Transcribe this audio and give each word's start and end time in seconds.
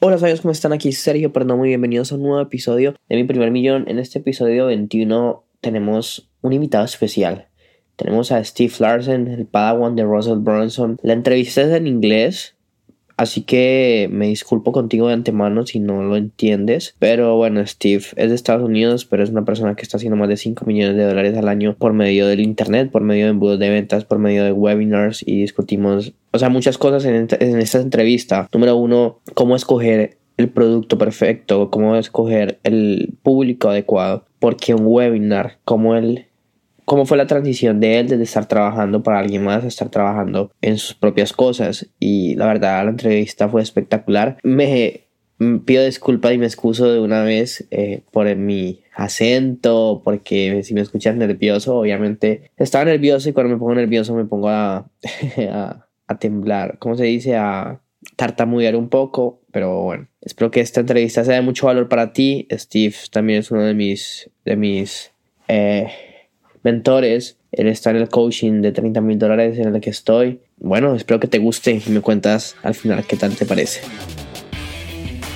Hola 0.00 0.14
amigos, 0.14 0.42
¿cómo 0.42 0.52
están? 0.52 0.72
Aquí 0.72 0.92
Sergio 0.92 1.32
Perdomo 1.32 1.64
y 1.64 1.70
bienvenidos 1.70 2.12
a 2.12 2.14
un 2.14 2.22
nuevo 2.22 2.40
episodio 2.40 2.94
de 3.08 3.16
Mi 3.16 3.24
Primer 3.24 3.50
Millón. 3.50 3.84
En 3.88 3.98
este 3.98 4.20
episodio 4.20 4.66
21 4.66 5.42
tenemos 5.60 6.30
un 6.40 6.52
invitado 6.52 6.84
especial. 6.84 7.48
Tenemos 7.96 8.30
a 8.30 8.44
Steve 8.44 8.72
Larsen, 8.78 9.26
el 9.26 9.46
padawan 9.46 9.96
de 9.96 10.04
Russell 10.04 10.38
Brunson. 10.38 11.00
La 11.02 11.14
entrevista 11.14 11.62
es 11.62 11.72
en 11.72 11.88
inglés, 11.88 12.54
Así 13.18 13.42
que 13.42 14.08
me 14.12 14.28
disculpo 14.28 14.70
contigo 14.70 15.08
de 15.08 15.14
antemano 15.14 15.66
si 15.66 15.80
no 15.80 16.04
lo 16.04 16.16
entiendes. 16.16 16.94
Pero 17.00 17.36
bueno, 17.36 17.66
Steve 17.66 18.04
es 18.14 18.28
de 18.28 18.34
Estados 18.34 18.62
Unidos, 18.62 19.04
pero 19.04 19.24
es 19.24 19.30
una 19.30 19.44
persona 19.44 19.74
que 19.74 19.82
está 19.82 19.96
haciendo 19.96 20.16
más 20.16 20.28
de 20.28 20.36
5 20.36 20.64
millones 20.64 20.96
de 20.96 21.02
dólares 21.02 21.36
al 21.36 21.48
año 21.48 21.74
por 21.76 21.92
medio 21.92 22.28
del 22.28 22.38
Internet, 22.38 22.92
por 22.92 23.02
medio 23.02 23.24
de 23.24 23.30
embudos 23.30 23.58
de 23.58 23.70
ventas, 23.70 24.04
por 24.04 24.20
medio 24.20 24.44
de 24.44 24.52
webinars 24.52 25.24
y 25.26 25.40
discutimos, 25.40 26.12
o 26.30 26.38
sea, 26.38 26.48
muchas 26.48 26.78
cosas 26.78 27.04
en, 27.04 27.26
en 27.40 27.58
esta 27.58 27.80
entrevista. 27.80 28.48
Número 28.54 28.76
uno, 28.76 29.18
cómo 29.34 29.56
escoger 29.56 30.16
el 30.36 30.48
producto 30.48 30.96
perfecto, 30.96 31.70
cómo 31.70 31.96
escoger 31.96 32.60
el 32.62 33.14
público 33.24 33.68
adecuado, 33.68 34.26
porque 34.38 34.74
un 34.74 34.86
webinar 34.86 35.58
como 35.64 35.96
el 35.96 36.27
cómo 36.88 37.04
fue 37.04 37.18
la 37.18 37.26
transición 37.26 37.80
de 37.80 38.00
él 38.00 38.08
desde 38.08 38.22
estar 38.22 38.46
trabajando 38.46 39.02
para 39.02 39.18
alguien 39.18 39.44
más 39.44 39.62
a 39.62 39.68
estar 39.68 39.90
trabajando 39.90 40.50
en 40.62 40.78
sus 40.78 40.94
propias 40.94 41.34
cosas. 41.34 41.86
Y 42.00 42.34
la 42.36 42.46
verdad, 42.46 42.82
la 42.82 42.90
entrevista 42.90 43.46
fue 43.46 43.60
espectacular. 43.60 44.38
Me 44.42 45.02
pido 45.66 45.84
disculpas 45.84 46.32
y 46.32 46.38
me 46.38 46.46
excuso 46.46 46.90
de 46.90 46.98
una 46.98 47.22
vez 47.22 47.68
eh, 47.70 48.00
por 48.10 48.34
mi 48.36 48.80
acento, 48.94 50.00
porque 50.02 50.62
si 50.64 50.72
me 50.72 50.80
escuchas 50.80 51.14
nervioso, 51.14 51.76
obviamente 51.76 52.50
estaba 52.56 52.86
nervioso 52.86 53.28
y 53.28 53.34
cuando 53.34 53.52
me 53.52 53.58
pongo 53.58 53.74
nervioso 53.74 54.14
me 54.14 54.24
pongo 54.24 54.48
a, 54.48 54.90
a, 56.06 56.18
temblar, 56.18 56.78
¿cómo 56.78 56.96
se 56.96 57.04
dice? 57.04 57.36
A 57.36 57.82
tartamudear 58.16 58.76
un 58.76 58.88
poco, 58.88 59.42
pero 59.52 59.82
bueno, 59.82 60.08
espero 60.22 60.50
que 60.50 60.60
esta 60.60 60.80
entrevista 60.80 61.22
sea 61.22 61.34
de 61.34 61.42
mucho 61.42 61.66
valor 61.66 61.90
para 61.90 62.14
ti. 62.14 62.48
Steve 62.50 62.94
también 63.12 63.40
es 63.40 63.50
uno 63.50 63.62
de 63.62 63.74
mis, 63.74 64.30
de 64.46 64.56
mis 64.56 65.12
eh, 65.48 65.88
mentores. 66.62 67.36
Él 67.52 67.68
está 67.68 67.90
en 67.90 67.96
el 67.96 68.08
coaching 68.08 68.60
de 68.60 68.72
30 68.72 69.00
mil 69.00 69.18
dólares 69.18 69.58
en 69.58 69.74
el 69.74 69.80
que 69.80 69.90
estoy. 69.90 70.40
Bueno, 70.58 70.94
espero 70.94 71.20
que 71.20 71.28
te 71.28 71.38
guste 71.38 71.80
y 71.84 71.90
me 71.90 72.00
cuentas 72.00 72.56
al 72.62 72.74
final 72.74 73.04
qué 73.06 73.16
tal 73.16 73.34
te 73.34 73.46
parece. 73.46 73.80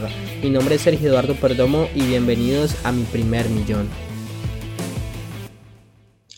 paga. 0.00 0.14
Mi 0.42 0.50
nombre 0.50 0.74
es 0.74 0.82
Sergio 0.82 1.08
Eduardo 1.08 1.34
Perdomo 1.34 1.88
y 1.94 2.02
bienvenidos 2.02 2.84
a 2.84 2.92
mi 2.92 3.02
primer 3.04 3.48
millón. 3.48 3.88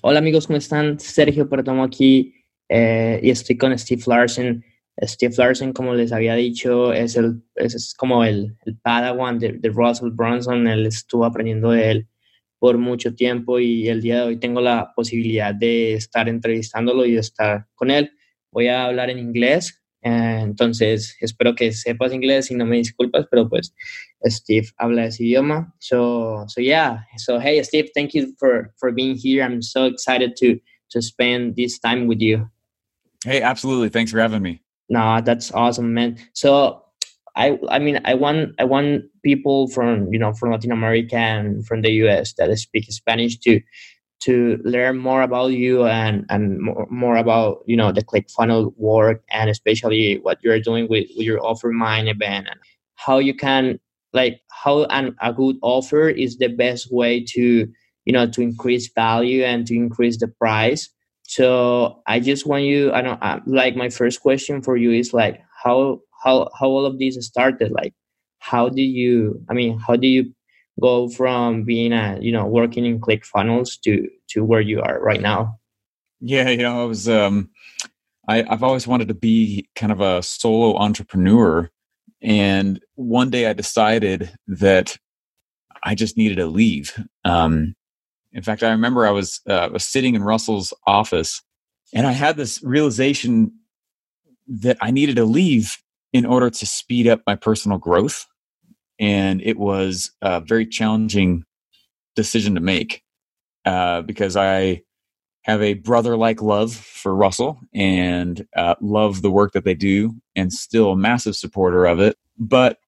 Hola 0.03 0.21
amigos, 0.21 0.47
¿cómo 0.47 0.59
están? 0.59 1.01
Sergio 1.01 1.49
Perdomo 1.49 1.83
aquí 1.83 2.35
eh, 2.69 3.19
y 3.23 3.31
estoy 3.31 3.57
con 3.57 3.77
Steve 3.77 4.03
Larsen. 4.07 4.65
Steve 5.03 5.35
Larsen, 5.37 5.73
como 5.73 5.95
les 5.95 6.13
había 6.13 6.35
dicho, 6.35 6.93
es, 6.93 7.17
el, 7.17 7.43
es, 7.57 7.95
como 7.97 8.25
el, 8.25 8.57
el 8.65 8.77
padawan 8.79 9.39
de, 9.39 9.59
Russell 9.65 10.11
Brunson. 10.11 10.69
Él 10.69 10.87
estuvo 10.87 11.25
aprendiendo 11.25 11.71
de 11.71 11.91
él 11.91 12.09
por 12.59 12.79
mucho 12.79 13.15
tiempo 13.15 13.59
y 13.59 13.89
el 13.89 14.03
día 14.03 14.17
de 14.17 14.23
hoy 14.23 14.37
tengo 14.39 14.61
la 14.61 14.93
posibilidad 14.95 15.55
de 15.55 15.95
estar 15.95 16.29
entrevistándolo 16.29 17.05
y 17.07 17.13
de 17.13 17.21
estar 17.21 17.67
con 17.75 17.91
él. 17.91 18.13
Voy 18.51 18.69
a 18.69 18.85
hablar 18.85 19.11
en 19.11 19.19
inglés, 19.19 19.78
eh, 20.03 20.41
entonces 20.43 21.17
espero 21.21 21.55
que 21.55 21.73
sepas 21.73 22.13
inglés 22.13 22.51
y 22.51 22.55
no 22.55 22.65
me 22.65 22.77
disculpas, 22.77 23.27
pero 23.31 23.49
pues 23.49 23.75
Steve 24.25 24.69
habla 24.77 25.07
ese 25.07 25.25
idioma. 25.25 25.75
So, 25.79 26.45
so 26.49 26.61
yeah. 26.61 27.05
So 27.17 27.39
hey, 27.41 27.63
Steve, 27.65 27.91
thank 27.95 28.15
you 28.15 28.35
for 28.39 28.73
for 28.79 28.93
being 28.93 29.17
here. 29.17 29.45
I'm 29.45 29.63
so 29.63 29.87
excited 29.87 30.37
to 30.37 30.59
to 30.91 31.03
spend 31.03 31.57
this 31.57 31.79
time 31.79 32.07
with 32.07 32.21
you. 32.21 32.49
Hey, 33.25 33.43
absolutely. 33.43 33.89
Thanks 33.89 34.13
for 34.13 34.21
having 34.21 34.43
me. 34.43 34.63
No, 34.89 35.21
that's 35.21 35.53
awesome, 35.53 35.93
man. 35.93 36.17
So 36.33 36.83
I 37.37 37.59
I 37.69 37.79
mean 37.79 38.01
I 38.05 38.15
want 38.15 38.55
I 38.59 38.65
want 38.65 39.05
people 39.23 39.69
from 39.69 40.13
you 40.13 40.19
know 40.19 40.33
from 40.33 40.53
Latin 40.53 40.73
America 40.73 41.17
and 41.17 41.67
from 41.67 41.83
the 41.83 41.91
US 42.05 42.35
that 42.35 42.57
speak 42.59 42.91
Spanish 42.91 43.39
to 43.41 43.61
to 44.21 44.59
learn 44.65 44.99
more 44.99 45.23
about 45.23 45.49
you 45.49 45.87
and 45.87 46.27
and 46.29 46.61
more, 46.61 46.87
more 46.91 47.17
about 47.17 47.63
you 47.67 47.77
know 47.77 47.93
the 47.93 48.03
ClickFunnels 48.05 48.73
work 48.77 49.23
and 49.31 49.49
especially 49.51 50.19
what 50.23 50.39
you're 50.43 50.61
doing 50.61 50.89
with, 50.89 51.09
with 51.17 51.27
your 51.27 51.41
OfferMind 51.41 52.11
event 52.11 52.49
and 52.51 52.61
how 52.97 53.19
you 53.19 53.35
can 53.35 53.79
like 54.13 54.41
how 54.51 54.85
an, 54.85 55.15
a 55.21 55.33
good 55.33 55.57
offer 55.63 56.09
is 56.09 56.39
the 56.39 56.49
best 56.49 56.93
way 56.93 57.25
to 57.25 57.69
you 58.05 58.13
know 58.13 58.27
to 58.27 58.41
increase 58.41 58.91
value 58.93 59.45
and 59.45 59.67
to 59.67 59.75
increase 59.75 60.19
the 60.19 60.29
price. 60.29 60.89
So 61.25 62.03
i 62.07 62.21
just 62.21 62.47
want 62.47 62.65
you 62.65 62.93
i 62.93 63.03
don't 63.03 63.23
uh, 63.23 63.41
like 63.47 63.77
my 63.77 63.91
first 63.91 64.21
question 64.21 64.63
for 64.63 64.77
you 64.77 64.93
is 64.93 65.13
like 65.13 65.41
how 65.63 66.01
how 66.25 66.49
how 66.59 66.67
all 66.69 66.87
of 66.87 66.99
this 66.99 67.17
started? 67.25 67.71
Like 67.71 67.95
how 68.41 68.69
do 68.69 68.83
you 68.83 69.41
i 69.51 69.55
mean 69.55 69.79
how 69.79 69.97
do 69.97 70.07
you 70.07 70.33
go 70.81 71.09
from 71.09 71.65
being 71.65 71.93
a 71.93 72.19
you 72.21 72.33
know 72.33 72.47
working 72.47 72.85
in 72.85 73.01
clickfunnels 73.01 73.81
to 73.81 74.09
to 74.29 74.45
where 74.45 74.61
you 74.61 74.81
are 74.81 75.01
right 75.01 75.21
now 75.21 75.59
yeah 76.21 76.49
you 76.49 76.59
know 76.59 76.83
i 76.83 76.85
was 76.85 77.09
um 77.09 77.51
I, 78.29 78.45
i've 78.49 78.63
always 78.63 78.87
wanted 78.87 79.09
to 79.09 79.15
be 79.15 79.69
kind 79.75 79.93
of 79.93 80.01
a 80.01 80.23
solo 80.23 80.77
entrepreneur 80.77 81.71
and 82.21 82.81
one 82.97 83.31
day 83.31 83.47
I 83.47 83.53
decided 83.53 84.33
that 84.49 84.97
I 85.83 85.95
just 85.95 86.17
needed 86.17 86.37
to 86.39 86.47
leave. 86.47 86.93
Um, 87.25 87.75
in 88.33 88.43
fact, 88.43 88.63
I 88.63 88.71
remember 88.71 89.07
I 89.07 89.11
was, 89.11 89.41
uh, 89.47 89.69
was 89.73 89.85
sitting 89.85 90.15
in 90.15 90.23
Russell's 90.23 90.73
office 90.87 91.43
and 91.95 92.07
I 92.07 92.13
had 92.13 92.37
this 92.37 92.63
realization 92.63 93.53
that 94.49 94.77
I 94.81 94.91
needed 94.91 95.17
to 95.17 95.25
leave 95.25 95.79
in 96.13 96.27
order 96.27 96.51
to 96.51 96.67
speed 96.67 97.07
up 97.07 97.23
my 97.27 97.37
personal 97.37 97.79
growth. 97.79 98.27
And 98.99 99.41
it 99.43 99.59
was 99.59 100.11
a 100.23 100.41
very 100.41 100.67
challenging 100.67 101.45
decision 102.17 102.55
to 102.55 102.61
make 102.61 103.03
uh, 103.65 104.03
because 104.03 104.37
I 104.37 104.83
have 105.43 105.63
a 105.63 105.75
brother 105.75 106.17
like 106.17 106.43
love 106.43 106.75
for 106.75 107.15
Russell 107.15 107.59
and 107.73 108.47
uh, 108.57 108.75
love 108.81 109.23
the 109.23 109.31
work 109.31 109.53
that 109.53 109.65
they 109.65 109.75
do 109.75 110.15
and 110.37 110.53
still 110.53 110.93
a 110.93 110.97
massive 110.97 111.37
supporter 111.37 111.87
of 111.87 112.01
it. 112.01 112.17
But 112.39 112.79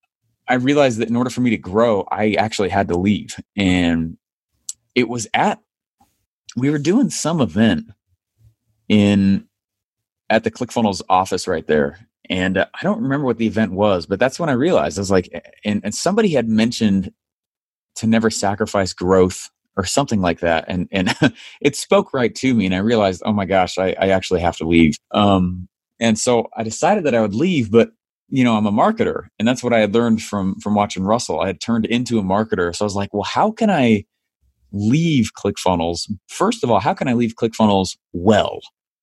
I 0.48 0.54
realized 0.54 0.98
that 0.98 1.08
in 1.08 1.16
order 1.16 1.30
for 1.30 1.40
me 1.42 1.50
to 1.50 1.56
grow, 1.56 2.06
I 2.10 2.32
actually 2.32 2.70
had 2.70 2.88
to 2.88 2.98
leave. 2.98 3.36
And 3.56 4.18
it 4.94 5.08
was 5.08 5.28
at, 5.32 5.60
we 6.56 6.70
were 6.70 6.78
doing 6.78 7.08
some 7.08 7.40
event 7.40 7.86
in, 8.88 9.46
at 10.28 10.44
the 10.44 10.50
ClickFunnels 10.50 11.02
office 11.08 11.46
right 11.46 11.66
there. 11.66 12.08
And 12.30 12.56
uh, 12.56 12.66
I 12.72 12.84
don't 12.84 13.02
remember 13.02 13.26
what 13.26 13.38
the 13.38 13.46
event 13.46 13.72
was, 13.72 14.06
but 14.06 14.20
that's 14.20 14.38
when 14.38 14.48
I 14.48 14.52
realized 14.52 14.96
I 14.96 15.02
was 15.02 15.10
like, 15.10 15.28
and, 15.64 15.80
and 15.84 15.94
somebody 15.94 16.30
had 16.30 16.48
mentioned 16.48 17.12
to 17.96 18.06
never 18.06 18.30
sacrifice 18.30 18.92
growth 18.92 19.50
or 19.76 19.84
something 19.84 20.20
like 20.20 20.40
that. 20.40 20.64
And 20.68 20.88
and 20.92 21.14
it 21.60 21.76
spoke 21.76 22.14
right 22.14 22.34
to 22.36 22.54
me, 22.54 22.66
and 22.66 22.74
I 22.74 22.78
realized, 22.78 23.22
oh 23.26 23.32
my 23.32 23.44
gosh, 23.44 23.76
I, 23.78 23.96
I 23.98 24.08
actually 24.10 24.40
have 24.40 24.56
to 24.58 24.66
leave. 24.66 24.96
Um, 25.10 25.68
and 25.98 26.18
so 26.18 26.48
I 26.56 26.62
decided 26.62 27.04
that 27.04 27.14
I 27.14 27.20
would 27.20 27.34
leave, 27.34 27.70
but 27.70 27.90
you 28.28 28.44
know, 28.44 28.56
I'm 28.56 28.66
a 28.66 28.72
marketer, 28.72 29.26
and 29.40 29.48
that's 29.48 29.62
what 29.64 29.72
I 29.72 29.80
had 29.80 29.92
learned 29.92 30.22
from 30.22 30.54
from 30.60 30.76
watching 30.76 31.02
Russell. 31.02 31.40
I 31.40 31.48
had 31.48 31.60
turned 31.60 31.84
into 31.84 32.20
a 32.20 32.22
marketer, 32.22 32.74
so 32.74 32.84
I 32.84 32.86
was 32.86 32.94
like, 32.94 33.12
well, 33.12 33.24
how 33.24 33.50
can 33.50 33.70
I 33.70 34.04
leave 34.72 35.30
ClickFunnels? 35.36 36.08
First 36.28 36.62
of 36.62 36.70
all, 36.70 36.78
how 36.78 36.94
can 36.94 37.08
I 37.08 37.14
leave 37.14 37.34
ClickFunnels 37.34 37.96
well? 38.12 38.60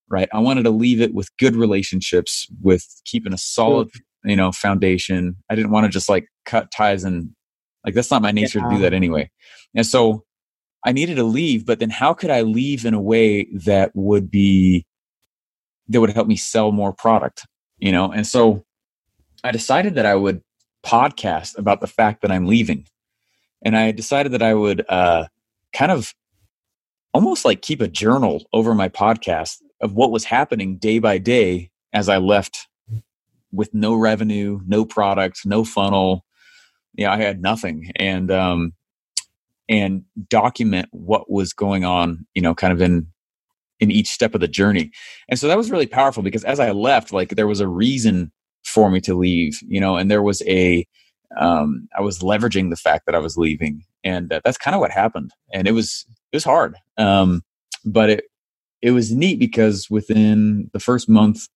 Right, 0.09 0.29
I 0.33 0.39
wanted 0.39 0.63
to 0.63 0.69
leave 0.69 1.01
it 1.01 1.13
with 1.13 1.35
good 1.37 1.55
relationships, 1.55 2.47
with 2.61 2.85
keeping 3.03 3.33
a 3.33 3.37
solid, 3.37 3.89
you 4.23 4.37
know, 4.37 4.51
foundation. 4.53 5.35
I 5.49 5.55
didn't 5.55 5.71
want 5.71 5.85
to 5.85 5.89
just 5.89 6.07
like 6.07 6.27
cut 6.45 6.71
ties 6.71 7.03
and 7.03 7.31
like 7.85 7.93
that's 7.93 8.11
not 8.11 8.21
my 8.21 8.31
nature 8.31 8.59
yeah. 8.59 8.69
to 8.69 8.75
do 8.75 8.81
that 8.81 8.93
anyway. 8.93 9.29
And 9.75 9.85
so 9.85 10.23
I 10.85 10.91
needed 10.93 11.15
to 11.15 11.23
leave, 11.23 11.65
but 11.65 11.79
then 11.79 11.89
how 11.89 12.13
could 12.13 12.29
I 12.29 12.41
leave 12.41 12.85
in 12.85 12.93
a 12.93 13.01
way 13.01 13.47
that 13.65 13.91
would 13.93 14.31
be 14.31 14.85
that 15.89 15.99
would 16.01 16.09
help 16.09 16.27
me 16.27 16.35
sell 16.35 16.71
more 16.71 16.93
product, 16.93 17.45
you 17.77 17.91
know? 17.91 18.11
And 18.11 18.25
so 18.25 18.63
I 19.43 19.51
decided 19.51 19.95
that 19.95 20.05
I 20.05 20.15
would 20.15 20.41
podcast 20.85 21.57
about 21.57 21.81
the 21.81 21.87
fact 21.87 22.21
that 22.21 22.31
I'm 22.31 22.45
leaving. 22.45 22.85
And 23.63 23.75
I 23.75 23.91
decided 23.91 24.31
that 24.33 24.41
I 24.41 24.53
would 24.53 24.85
uh, 24.87 25.27
kind 25.73 25.91
of 25.91 26.13
almost 27.13 27.45
like 27.45 27.61
keep 27.61 27.81
a 27.81 27.87
journal 27.87 28.45
over 28.53 28.73
my 28.73 28.89
podcast 28.89 29.57
of 29.81 29.93
what 29.93 30.11
was 30.11 30.25
happening 30.25 30.77
day 30.77 30.99
by 30.99 31.17
day 31.17 31.71
as 31.93 32.09
I 32.09 32.17
left 32.17 32.67
with 33.51 33.73
no 33.73 33.95
revenue, 33.95 34.59
no 34.67 34.85
product, 34.85 35.45
no 35.45 35.63
funnel, 35.63 36.25
Yeah, 36.95 37.11
I 37.11 37.17
had 37.17 37.41
nothing, 37.41 37.91
and 37.95 38.31
um, 38.31 38.73
and 39.69 40.03
document 40.29 40.89
what 40.91 41.29
was 41.29 41.53
going 41.53 41.85
on. 41.85 42.25
You 42.33 42.41
know, 42.41 42.55
kind 42.55 42.73
of 42.73 42.81
in 42.81 43.07
in 43.79 43.91
each 43.91 44.09
step 44.09 44.33
of 44.35 44.41
the 44.41 44.47
journey, 44.47 44.91
and 45.29 45.39
so 45.39 45.47
that 45.47 45.57
was 45.57 45.71
really 45.71 45.87
powerful 45.87 46.23
because 46.23 46.43
as 46.43 46.59
I 46.59 46.71
left, 46.71 47.13
like 47.13 47.29
there 47.29 47.47
was 47.47 47.59
a 47.59 47.67
reason 47.67 48.31
for 48.65 48.89
me 48.89 48.99
to 49.01 49.15
leave. 49.15 49.59
You 49.67 49.79
know, 49.79 49.97
and 49.97 50.09
there 50.11 50.23
was 50.23 50.41
a 50.47 50.85
um, 51.39 51.87
I 51.97 52.01
was 52.01 52.19
leveraging 52.19 52.69
the 52.69 52.75
fact 52.75 53.05
that 53.05 53.15
I 53.15 53.19
was 53.19 53.37
leaving, 53.37 53.83
and 54.03 54.31
uh, 54.31 54.41
that's 54.43 54.57
kind 54.57 54.75
of 54.75 54.81
what 54.81 54.91
happened. 54.91 55.31
And 55.53 55.67
it 55.67 55.71
was 55.73 56.05
it 56.31 56.35
was 56.35 56.43
hard, 56.43 56.75
um, 56.97 57.43
but 57.85 58.09
it 58.09 58.25
it 58.81 58.91
was 58.91 59.11
neat 59.11 59.39
because 59.39 59.89
within 59.89 60.69
the 60.73 60.79
first 60.79 61.09
month, 61.09 61.47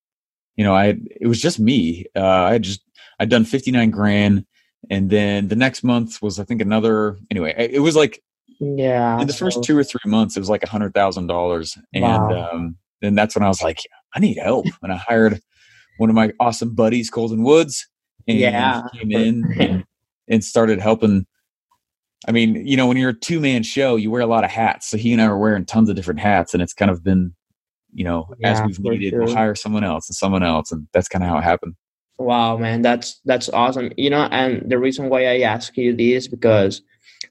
you 0.56 0.64
know, 0.64 0.74
I 0.74 0.96
it 1.20 1.26
was 1.26 1.40
just 1.40 1.58
me. 1.58 2.06
Uh, 2.16 2.22
I 2.22 2.58
just 2.58 2.82
I'd 3.18 3.30
done 3.30 3.44
fifty 3.44 3.70
nine 3.70 3.90
grand, 3.90 4.44
and 4.90 5.10
then 5.10 5.48
the 5.48 5.56
next 5.56 5.82
month 5.82 6.20
was 6.22 6.38
I 6.38 6.44
think 6.44 6.60
another. 6.60 7.18
Anyway, 7.30 7.54
it 7.56 7.80
was 7.80 7.96
like 7.96 8.22
yeah. 8.60 9.20
In 9.20 9.26
the 9.26 9.32
first 9.32 9.64
two 9.64 9.76
or 9.76 9.84
three 9.84 10.00
months, 10.06 10.36
it 10.36 10.40
was 10.40 10.50
like 10.50 10.62
a 10.62 10.68
hundred 10.68 10.94
thousand 10.94 11.26
dollars, 11.26 11.76
and 11.92 12.04
wow. 12.04 12.50
um, 12.52 12.76
then 13.00 13.14
that's 13.14 13.34
when 13.34 13.42
I 13.42 13.48
was 13.48 13.62
like, 13.62 13.80
I 14.14 14.20
need 14.20 14.38
help, 14.38 14.66
and 14.82 14.92
I 14.92 14.96
hired 14.96 15.40
one 15.98 16.10
of 16.10 16.14
my 16.14 16.32
awesome 16.38 16.74
buddies, 16.74 17.10
Colton 17.10 17.42
Woods, 17.42 17.86
and 18.28 18.38
yeah. 18.38 18.82
came 18.94 19.10
in 19.10 19.52
and, 19.60 19.84
and 20.28 20.44
started 20.44 20.80
helping 20.80 21.26
I 22.26 22.32
mean, 22.32 22.66
you 22.66 22.76
know, 22.76 22.86
when 22.86 22.96
you're 22.96 23.10
a 23.10 23.18
two 23.18 23.40
man 23.40 23.62
show, 23.62 23.96
you 23.96 24.10
wear 24.10 24.22
a 24.22 24.26
lot 24.26 24.44
of 24.44 24.50
hats. 24.50 24.88
So 24.88 24.96
he 24.96 25.12
and 25.12 25.20
I 25.20 25.26
are 25.26 25.38
wearing 25.38 25.64
tons 25.64 25.88
of 25.88 25.96
different 25.96 26.20
hats, 26.20 26.54
and 26.54 26.62
it's 26.62 26.72
kind 26.72 26.90
of 26.90 27.02
been, 27.02 27.34
you 27.92 28.04
know, 28.04 28.28
yeah, 28.38 28.52
as 28.52 28.62
we've 28.62 28.80
needed, 28.80 29.10
sure. 29.10 29.24
we'll 29.24 29.34
hire 29.34 29.54
someone 29.54 29.84
else 29.84 30.08
and 30.08 30.16
someone 30.16 30.42
else, 30.42 30.70
and 30.70 30.86
that's 30.92 31.08
kind 31.08 31.24
of 31.24 31.30
how 31.30 31.38
it 31.38 31.44
happened. 31.44 31.74
Wow, 32.18 32.56
man, 32.56 32.82
that's 32.82 33.20
that's 33.24 33.48
awesome. 33.48 33.90
You 33.96 34.10
know, 34.10 34.28
and 34.30 34.70
the 34.70 34.78
reason 34.78 35.08
why 35.08 35.26
I 35.26 35.40
ask 35.40 35.76
you 35.76 35.96
this 35.96 36.28
because, 36.28 36.82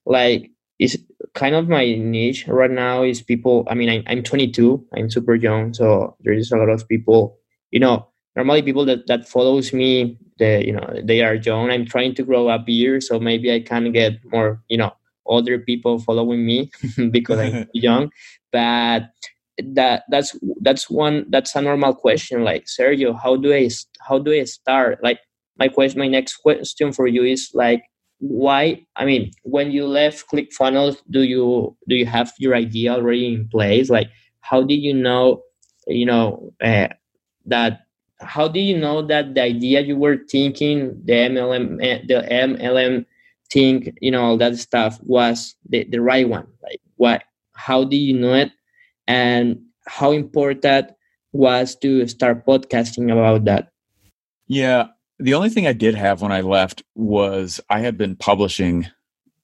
like, 0.06 0.52
it's 0.80 0.98
kind 1.34 1.56
of 1.56 1.70
my 1.70 1.96
niche 1.96 2.48
right 2.48 2.72
now 2.72 3.04
is 3.04 3.22
people. 3.22 3.66
I 3.70 3.76
mean, 3.76 3.90
I, 3.90 4.04
I'm 4.08 4.24
22, 4.24 4.86
I'm 4.98 5.10
super 5.10 5.36
young, 5.36 5.74
so 5.74 6.18
there 6.22 6.34
is 6.34 6.52
a 6.52 6.58
lot 6.58 6.70
of 6.70 6.88
people. 6.88 7.38
You 7.70 7.80
know, 7.80 8.08
normally 8.36 8.62
people 8.62 8.86
that 8.86 9.08
that 9.08 9.28
follows 9.28 9.74
me 9.74 10.18
the 10.38 10.64
you 10.66 10.74
know 10.74 10.94
they 11.04 11.22
are 11.22 11.36
young 11.36 11.70
i'm 11.70 11.86
trying 11.86 12.16
to 12.16 12.24
grow 12.24 12.48
up 12.48 12.64
here 12.68 13.02
so 13.02 13.20
maybe 13.20 13.54
i 13.54 13.60
can 13.60 13.92
get 13.92 14.14
more 14.32 14.62
you 14.70 14.78
know 14.78 14.92
older 15.26 15.60
people 15.60 16.00
following 16.00 16.46
me 16.46 16.70
because 17.12 17.40
i'm 17.40 17.68
young. 17.74 18.12
But 18.52 19.10
that 19.58 20.04
that's 20.10 20.36
that's 20.62 20.90
one 20.90 21.26
that's 21.30 21.56
a 21.56 21.62
normal 21.62 21.94
question 21.94 22.44
like 22.44 22.66
sergio 22.66 23.14
how 23.22 23.36
do 23.36 23.54
i 23.54 23.70
how 24.08 24.18
do 24.18 24.34
i 24.34 24.44
start? 24.44 25.02
Like 25.04 25.20
my 25.58 25.68
question 25.68 26.00
my 26.00 26.08
next 26.08 26.38
question 26.38 26.92
for 26.92 27.08
you 27.08 27.24
is 27.24 27.52
like 27.54 27.84
why 28.20 28.80
i 28.96 29.06
mean 29.06 29.32
when 29.44 29.72
you 29.72 29.86
left 29.88 30.26
clickfunnels 30.32 30.98
do 31.10 31.24
you 31.24 31.76
do 31.88 31.96
you 31.96 32.06
have 32.06 32.32
your 32.40 32.56
idea 32.56 32.94
already 32.94 33.34
in 33.34 33.48
place? 33.50 33.90
Like 33.90 34.10
how 34.42 34.64
did 34.64 34.82
you 34.82 34.94
know 34.94 35.42
you 35.88 36.06
know 36.06 36.52
uh, 36.62 36.90
that 37.46 37.82
how 38.22 38.48
do 38.48 38.60
you 38.60 38.78
know 38.78 39.02
that 39.02 39.36
the 39.36 39.42
idea 39.42 39.82
you 39.82 39.98
were 39.98 40.18
thinking 40.30 41.00
the 41.06 41.14
mlm 41.14 41.78
the 42.08 42.28
mlm 42.30 43.06
thing, 43.52 43.94
you 44.00 44.12
know 44.12 44.24
all 44.24 44.38
that 44.38 44.58
stuff 44.58 45.00
was 45.04 45.56
the, 45.68 45.84
the 45.86 46.00
right 46.00 46.28
one? 46.28 46.48
Like 46.64 46.82
what 46.98 47.24
how 47.54 47.84
do 47.84 47.98
you 47.98 48.14
know 48.14 48.34
it? 48.34 48.52
And 49.08 49.62
how 49.88 50.12
important 50.12 50.92
was 51.34 51.76
to 51.78 52.08
start 52.08 52.46
podcasting 52.46 53.12
about 53.12 53.46
that? 53.46 53.72
Yeah 54.48 54.88
the 55.22 55.36
only 55.36 55.50
thing 55.50 55.68
i 55.68 55.74
did 55.74 55.96
have 55.96 56.22
when 56.22 56.32
i 56.32 56.42
left 56.42 56.84
was 56.96 57.62
i 57.70 57.80
had 57.80 57.98
been 57.98 58.16
publishing 58.16 58.88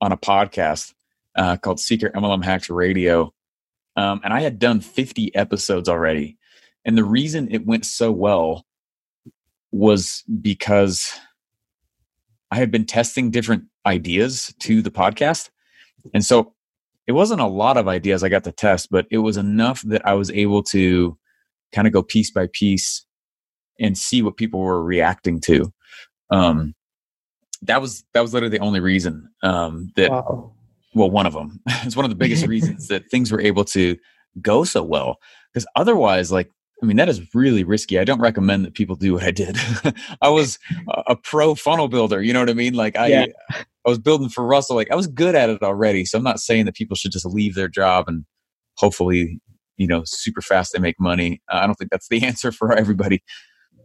on 0.01 0.11
a 0.11 0.17
podcast 0.17 0.93
uh, 1.35 1.55
called 1.55 1.79
secret 1.79 2.13
mlm 2.15 2.43
hacks 2.43 2.69
radio. 2.69 3.31
Um, 3.95 4.19
and 4.23 4.33
i 4.33 4.41
had 4.41 4.59
done 4.59 4.81
50 4.81 5.35
episodes 5.35 5.87
already. 5.87 6.37
And 6.83 6.97
the 6.97 7.03
reason 7.03 7.47
it 7.51 7.65
went 7.65 7.85
so 7.85 8.11
well 8.11 8.65
was 9.71 10.23
because 10.41 11.11
I 12.51 12.55
had 12.55 12.71
been 12.71 12.85
testing 12.85 13.31
different 13.31 13.65
ideas 13.85 14.53
to 14.59 14.81
the 14.81 14.91
podcast. 14.91 15.49
And 16.13 16.23
so 16.23 16.53
it 17.07 17.13
wasn't 17.13 17.41
a 17.41 17.47
lot 17.47 17.77
of 17.77 17.87
ideas 17.87 18.23
I 18.23 18.29
got 18.29 18.43
to 18.45 18.51
test, 18.51 18.89
but 18.91 19.05
it 19.11 19.19
was 19.19 19.37
enough 19.37 19.81
that 19.83 20.05
I 20.05 20.13
was 20.13 20.31
able 20.31 20.63
to 20.63 21.17
kind 21.73 21.87
of 21.87 21.93
go 21.93 22.03
piece 22.03 22.31
by 22.31 22.47
piece 22.53 23.05
and 23.79 23.97
see 23.97 24.21
what 24.21 24.37
people 24.37 24.59
were 24.59 24.83
reacting 24.83 25.39
to. 25.41 25.71
Um, 26.29 26.73
that 27.61 27.81
was 27.81 28.03
that 28.13 28.21
was 28.21 28.33
literally 28.33 28.55
the 28.55 28.63
only 28.63 28.79
reason 28.79 29.29
um, 29.43 29.91
that 29.95 30.11
wow. 30.11 30.51
well 30.93 31.09
one 31.09 31.25
of 31.25 31.33
them 31.33 31.59
it's 31.67 31.95
one 31.95 32.05
of 32.05 32.09
the 32.09 32.15
biggest 32.15 32.45
reasons 32.45 32.87
that 32.89 33.09
things 33.09 33.31
were 33.31 33.41
able 33.41 33.65
to 33.65 33.97
go 34.41 34.63
so 34.63 34.83
well 34.83 35.17
because 35.51 35.65
otherwise 35.75 36.31
like 36.31 36.51
I 36.81 36.85
mean, 36.85 36.97
that 36.97 37.09
is 37.09 37.33
really 37.33 37.63
risky. 37.63 37.97
I 37.97 38.03
don't 38.03 38.21
recommend 38.21 38.63
that 38.65 38.75
people 38.75 38.95
do 38.95 39.13
what 39.13 39.23
I 39.23 39.31
did. 39.31 39.57
I 40.21 40.29
was 40.29 40.59
a 41.07 41.15
pro 41.15 41.55
funnel 41.55 41.87
builder. 41.87 42.21
You 42.21 42.33
know 42.33 42.39
what 42.39 42.49
I 42.49 42.53
mean? 42.53 42.75
Like 42.75 42.95
I, 42.95 43.07
yeah. 43.07 43.25
I 43.51 43.89
was 43.89 43.97
building 43.97 44.29
for 44.29 44.45
Russell. 44.45 44.75
Like 44.75 44.91
I 44.91 44.95
was 44.95 45.07
good 45.07 45.33
at 45.33 45.49
it 45.49 45.63
already. 45.63 46.05
So 46.05 46.17
I'm 46.17 46.23
not 46.23 46.39
saying 46.39 46.65
that 46.65 46.75
people 46.75 46.95
should 46.95 47.11
just 47.11 47.25
leave 47.25 47.55
their 47.55 47.67
job 47.67 48.07
and 48.07 48.25
hopefully, 48.75 49.41
you 49.77 49.87
know, 49.87 50.03
super 50.05 50.41
fast 50.41 50.73
they 50.73 50.79
make 50.79 50.99
money. 50.99 51.41
I 51.49 51.65
don't 51.65 51.75
think 51.75 51.89
that's 51.89 52.09
the 52.09 52.23
answer 52.25 52.51
for 52.51 52.73
everybody. 52.73 53.23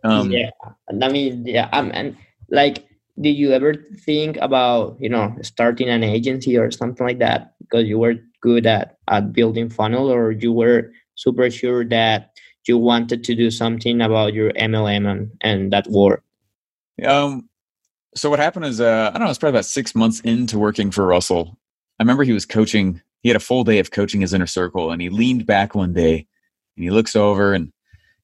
Um, 0.05 0.31
yeah. 0.31 0.51
I 0.89 1.09
mean, 1.09 1.47
yeah. 1.47 1.71
Um, 1.73 1.91
and 1.95 2.17
like, 2.51 2.87
did 3.21 3.33
you 3.33 3.53
ever 3.53 3.75
think 4.05 4.37
about, 4.39 4.97
you 4.99 5.09
know, 5.09 5.35
starting 5.43 5.89
an 5.89 6.03
agency 6.03 6.59
or 6.59 6.71
something 6.71 7.07
like 7.07 7.21
that 7.21 7.55
because 7.61 7.87
you 7.87 7.99
were 7.99 8.17
good 8.41 8.67
at, 8.67 8.99
at 9.09 9.33
building 9.33 9.71
funnel 9.71 10.11
or 10.11 10.33
you 10.33 10.53
were 10.53 10.91
super 11.15 11.51
sure 11.51 11.85
that 11.85 12.31
you 12.67 12.79
wanted 12.79 13.25
to 13.25 13.35
do 13.35 13.51
something 13.51 14.01
about 14.01 14.35
your 14.35 14.53
MLM 14.53 15.11
and, 15.11 15.31
and 15.41 15.73
that 15.73 15.87
war? 15.89 16.23
Um, 17.05 17.49
so 18.15 18.31
what 18.31 18.39
happened 18.39 18.67
is, 18.67 18.81
uh, 18.81 19.11
I 19.13 19.19
don't 19.19 19.27
know, 19.27 19.31
it's 19.31 19.39
probably 19.39 19.59
about 19.59 19.65
six 19.65 19.95
months 19.95 20.21
into 20.21 20.59
working 20.59 20.91
for 20.91 21.07
Russell. 21.07 21.59
I 21.99 22.03
remember 22.03 22.25
he 22.25 22.33
was 22.33 22.47
coaching. 22.47 23.01
He 23.23 23.29
had 23.29 23.37
a 23.37 23.41
full 23.41 23.65
day 23.65 23.79
of 23.79 23.91
coaching 23.91 24.21
his 24.21 24.35
inner 24.35 24.47
circle, 24.47 24.91
and 24.91 25.01
he 25.01 25.09
leaned 25.09 25.47
back 25.47 25.75
one 25.75 25.93
day, 25.93 26.27
and 26.77 26.85
he 26.85 26.91
looks 26.91 27.17
over, 27.17 27.55
and 27.55 27.73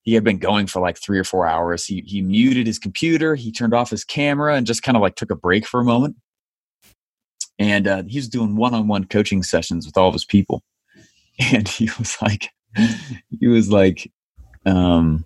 he 0.03 0.15
had 0.15 0.25
been 0.25 0.39
going 0.39 0.67
for 0.67 0.81
like 0.81 0.99
three 0.99 1.19
or 1.19 1.25
four 1.25 1.47
hours. 1.47 1.85
He 1.85 2.03
he 2.07 2.21
muted 2.21 2.67
his 2.67 2.79
computer, 2.79 3.35
he 3.35 3.53
turned 3.53 3.75
off 3.75 3.91
his 3.91 4.05
camera, 4.05 4.55
and 4.57 4.67
just 4.67 4.83
kind 4.83 4.97
of 4.97 5.03
like 5.03 5.15
took 5.15 5.31
a 5.31 5.37
break 5.37 5.67
for 5.67 5.81
a 5.81 5.85
moment. 5.85 6.17
And 7.59 7.89
uh, 7.89 8.03
he 8.07 8.19
was 8.19 8.29
doing 8.29 8.57
one-on-one 8.57 9.05
coaching 9.05 9.43
sessions 9.43 9.85
with 9.87 9.97
all 9.97 10.09
of 10.09 10.15
his 10.15 10.25
people, 10.25 10.63
and 11.39 11.69
he 11.69 11.91
was 11.99 12.17
like, 12.21 12.51
he 13.41 13.47
was 13.47 13.71
like, 13.71 14.11
um, 14.67 15.25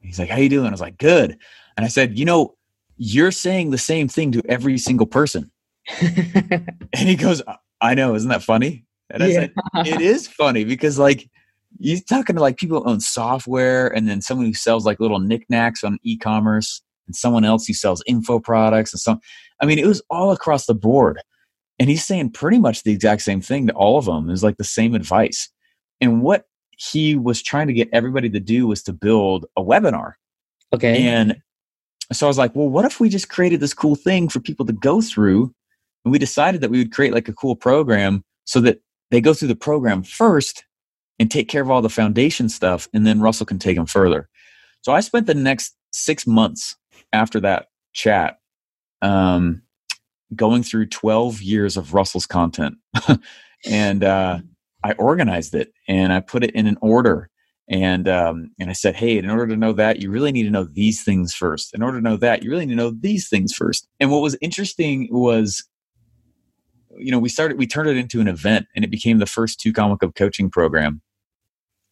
he's 0.00 0.18
like, 0.18 0.28
"How 0.28 0.38
you 0.38 0.48
doing?" 0.48 0.66
I 0.66 0.70
was 0.70 0.80
like, 0.80 0.98
"Good." 0.98 1.38
And 1.76 1.84
I 1.84 1.88
said, 1.88 2.18
"You 2.18 2.24
know, 2.24 2.54
you're 2.96 3.32
saying 3.32 3.70
the 3.70 3.78
same 3.78 4.08
thing 4.08 4.32
to 4.32 4.42
every 4.48 4.78
single 4.78 5.06
person." 5.06 5.50
and 6.00 6.68
he 6.92 7.16
goes, 7.16 7.42
"I 7.80 7.94
know, 7.94 8.14
isn't 8.14 8.28
that 8.28 8.42
funny?" 8.42 8.84
And 9.10 9.22
I 9.22 9.26
yeah. 9.26 9.34
said, 9.34 9.52
"It 9.86 10.00
is 10.00 10.28
funny 10.28 10.64
because 10.64 10.98
like." 10.98 11.28
You're 11.80 11.98
talking 12.08 12.36
to 12.36 12.40
like 12.40 12.56
people 12.56 12.80
who 12.80 12.88
own 12.88 13.00
software 13.00 13.88
and 13.88 14.08
then 14.08 14.22
someone 14.22 14.46
who 14.46 14.54
sells 14.54 14.86
like 14.86 15.00
little 15.00 15.18
knickknacks 15.18 15.82
on 15.82 15.98
e-commerce 16.04 16.80
and 17.08 17.16
someone 17.16 17.44
else 17.44 17.66
who 17.66 17.74
sells 17.74 18.00
info 18.06 18.38
products 18.38 18.92
and 18.92 19.00
some 19.00 19.18
I 19.60 19.66
mean 19.66 19.80
it 19.80 19.86
was 19.86 20.00
all 20.08 20.30
across 20.30 20.66
the 20.66 20.74
board. 20.74 21.20
And 21.78 21.90
he's 21.90 22.04
saying 22.04 22.30
pretty 22.30 22.58
much 22.58 22.82
the 22.82 22.92
exact 22.92 23.22
same 23.22 23.40
thing 23.40 23.66
to 23.66 23.72
all 23.72 23.98
of 23.98 24.04
them 24.04 24.30
is 24.30 24.44
like 24.44 24.56
the 24.56 24.64
same 24.64 24.94
advice. 24.94 25.48
And 26.00 26.22
what 26.22 26.44
he 26.78 27.14
was 27.14 27.42
trying 27.42 27.66
to 27.66 27.72
get 27.72 27.88
everybody 27.92 28.28
to 28.30 28.40
do 28.40 28.66
was 28.66 28.82
to 28.84 28.92
build 28.92 29.46
a 29.56 29.62
webinar. 29.62 30.14
Okay. 30.72 31.02
And 31.06 31.36
so 32.12 32.26
I 32.26 32.28
was 32.28 32.38
like, 32.38 32.54
well, 32.54 32.68
what 32.68 32.84
if 32.84 33.00
we 33.00 33.08
just 33.08 33.28
created 33.28 33.60
this 33.60 33.74
cool 33.74 33.94
thing 33.94 34.28
for 34.28 34.40
people 34.40 34.66
to 34.66 34.72
go 34.72 35.00
through? 35.00 35.54
And 36.04 36.12
we 36.12 36.18
decided 36.18 36.60
that 36.60 36.70
we 36.70 36.78
would 36.78 36.92
create 36.92 37.14
like 37.14 37.28
a 37.28 37.32
cool 37.32 37.56
program 37.56 38.24
so 38.44 38.60
that 38.60 38.80
they 39.10 39.20
go 39.20 39.32
through 39.32 39.48
the 39.48 39.56
program 39.56 40.02
first 40.02 40.64
and 41.18 41.30
take 41.30 41.48
care 41.48 41.62
of 41.62 41.70
all 41.70 41.82
the 41.82 41.88
foundation 41.88 42.48
stuff. 42.48 42.88
And 42.92 43.06
then 43.06 43.20
Russell 43.20 43.46
can 43.46 43.58
take 43.58 43.76
them 43.76 43.86
further. 43.86 44.28
So 44.82 44.92
I 44.92 45.00
spent 45.00 45.26
the 45.26 45.34
next 45.34 45.74
six 45.92 46.26
months 46.26 46.76
after 47.12 47.40
that 47.40 47.68
chat 47.92 48.38
um, 49.00 49.62
going 50.34 50.62
through 50.62 50.86
12 50.86 51.40
years 51.40 51.76
of 51.76 51.94
Russell's 51.94 52.26
content. 52.26 52.76
and, 53.64 54.04
uh, 54.04 54.40
I 54.84 54.92
organized 54.92 55.54
it 55.54 55.72
and 55.88 56.12
I 56.12 56.20
put 56.20 56.44
it 56.44 56.50
in 56.50 56.66
an 56.66 56.76
order. 56.80 57.30
And 57.68 58.06
um, 58.06 58.50
and 58.60 58.68
I 58.68 58.74
said, 58.74 58.94
hey, 58.94 59.16
in 59.16 59.30
order 59.30 59.46
to 59.46 59.56
know 59.56 59.72
that, 59.72 60.02
you 60.02 60.10
really 60.10 60.32
need 60.32 60.42
to 60.42 60.50
know 60.50 60.64
these 60.64 61.02
things 61.02 61.34
first. 61.34 61.74
In 61.74 61.82
order 61.82 61.98
to 61.98 62.04
know 62.04 62.18
that, 62.18 62.42
you 62.42 62.50
really 62.50 62.66
need 62.66 62.74
to 62.74 62.78
know 62.78 62.90
these 62.90 63.28
things 63.28 63.54
first. 63.54 63.88
And 63.98 64.10
what 64.10 64.20
was 64.20 64.36
interesting 64.42 65.08
was, 65.10 65.66
you 66.98 67.10
know, 67.10 67.18
we 67.18 67.30
started, 67.30 67.56
we 67.56 67.66
turned 67.66 67.88
it 67.88 67.96
into 67.96 68.20
an 68.20 68.28
event, 68.28 68.66
and 68.76 68.84
it 68.84 68.90
became 68.90 69.18
the 69.18 69.24
first 69.24 69.60
Two 69.60 69.72
Comma 69.72 69.96
Club 69.96 70.14
coaching 70.14 70.50
program. 70.50 71.00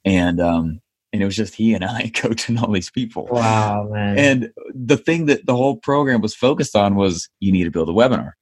And 0.04 0.40
um, 0.40 0.82
and 1.12 1.22
it 1.22 1.24
was 1.24 1.36
just 1.36 1.54
he 1.54 1.72
and 1.72 1.84
I 1.86 2.10
coaching 2.14 2.58
all 2.58 2.70
these 2.70 2.90
people. 2.90 3.26
Wow, 3.30 3.88
man! 3.90 4.18
And 4.18 4.52
the 4.74 4.98
thing 4.98 5.24
that 5.26 5.46
the 5.46 5.56
whole 5.56 5.76
program 5.78 6.20
was 6.20 6.34
focused 6.34 6.76
on 6.76 6.96
was 6.96 7.30
you 7.40 7.50
need 7.50 7.64
to 7.64 7.70
build 7.70 7.88
a 7.88 7.92
webinar. 7.92 8.32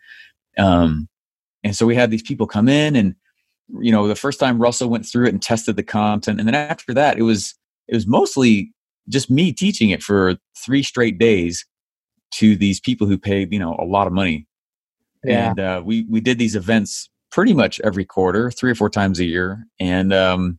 Um, 0.58 1.08
and 1.62 1.76
so 1.76 1.86
we 1.86 1.94
had 1.94 2.10
these 2.10 2.22
people 2.22 2.48
come 2.48 2.68
in, 2.68 2.96
and 2.96 3.14
you 3.80 3.92
know, 3.92 4.08
the 4.08 4.14
first 4.14 4.40
time 4.40 4.60
Russell 4.60 4.88
went 4.88 5.06
through 5.06 5.26
it 5.26 5.32
and 5.32 5.42
tested 5.42 5.76
the 5.76 5.82
content, 5.82 6.38
and 6.38 6.48
then 6.48 6.54
after 6.54 6.92
that, 6.94 7.18
it 7.18 7.22
was 7.22 7.54
it 7.88 7.94
was 7.94 8.06
mostly 8.06 8.72
just 9.08 9.30
me 9.30 9.52
teaching 9.52 9.90
it 9.90 10.02
for 10.02 10.36
three 10.56 10.82
straight 10.82 11.18
days 11.18 11.66
to 12.32 12.54
these 12.56 12.78
people 12.80 13.06
who 13.06 13.18
paid 13.18 13.52
you 13.52 13.58
know 13.58 13.76
a 13.80 13.84
lot 13.84 14.06
of 14.06 14.12
money. 14.12 14.46
Yeah. 15.24 15.50
And 15.50 15.60
uh, 15.60 15.82
we 15.84 16.06
we 16.08 16.20
did 16.20 16.38
these 16.38 16.56
events 16.56 17.08
pretty 17.30 17.52
much 17.54 17.80
every 17.80 18.04
quarter, 18.04 18.50
three 18.50 18.70
or 18.70 18.74
four 18.74 18.90
times 18.90 19.20
a 19.20 19.24
year, 19.24 19.66
and 19.78 20.12
um, 20.12 20.58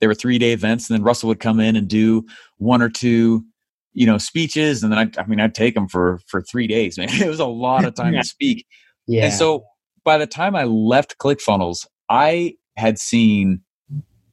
they 0.00 0.06
were 0.06 0.14
three 0.14 0.38
day 0.38 0.52
events. 0.52 0.88
And 0.90 0.98
then 0.98 1.04
Russell 1.04 1.28
would 1.28 1.40
come 1.40 1.60
in 1.60 1.76
and 1.76 1.86
do 1.88 2.24
one 2.58 2.82
or 2.82 2.88
two, 2.88 3.44
you 3.92 4.06
know, 4.06 4.18
speeches, 4.18 4.82
and 4.82 4.92
then 4.92 4.98
I, 5.16 5.20
I 5.20 5.26
mean, 5.26 5.40
I'd 5.40 5.54
take 5.54 5.74
them 5.74 5.88
for 5.88 6.20
for 6.26 6.40
three 6.42 6.66
days. 6.66 6.98
Man, 6.98 7.08
it 7.12 7.28
was 7.28 7.40
a 7.40 7.46
lot 7.46 7.84
of 7.84 7.94
time 7.94 8.14
Yeah. 8.14 8.22
to 8.22 8.26
speak. 8.28 8.66
yeah. 9.06 9.24
And 9.26 9.32
so 9.32 9.64
by 10.04 10.18
the 10.18 10.26
time 10.26 10.56
I 10.56 10.64
left 10.64 11.18
ClickFunnels, 11.18 11.86
I 12.10 12.56
had 12.76 12.98
seen 12.98 13.62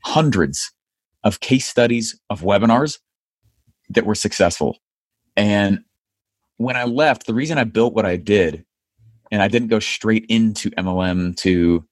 hundreds 0.04 0.72
of 1.24 1.40
case 1.40 1.68
studies 1.68 2.20
of 2.30 2.42
webinars 2.42 3.00
that 3.90 4.06
were 4.06 4.16
successful. 4.16 4.80
And 5.36 5.80
when 6.58 6.76
I 6.76 6.86
left, 6.86 7.28
the 7.28 7.34
reason 7.34 7.58
I 7.58 7.64
built 7.64 7.94
what 7.94 8.06
I 8.06 8.18
did, 8.18 8.66
and 9.32 9.42
I 9.42 9.48
didn't 9.48 9.68
go 9.68 9.80
straight 9.80 10.26
into 10.28 10.72
MLM 10.72 11.38
to 11.38 11.86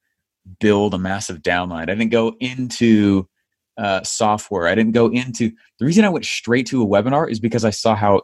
build 0.59 0.93
a 0.93 0.97
massive 0.97 1.41
downline, 1.41 1.83
I 1.83 1.95
didn't 1.95 2.09
go 2.09 2.35
into 2.39 3.27
uh, 3.77 4.01
software, 4.03 4.67
I 4.67 4.75
didn't 4.75 4.93
go 4.93 5.07
into 5.07 5.51
the 5.79 5.85
reason 5.85 6.05
I 6.05 6.09
went 6.09 6.25
straight 6.25 6.65
to 6.67 6.81
a 6.81 6.87
webinar 6.87 7.29
is 7.29 7.39
because 7.39 7.65
I 7.65 7.69
saw 7.69 7.95
how 7.95 8.23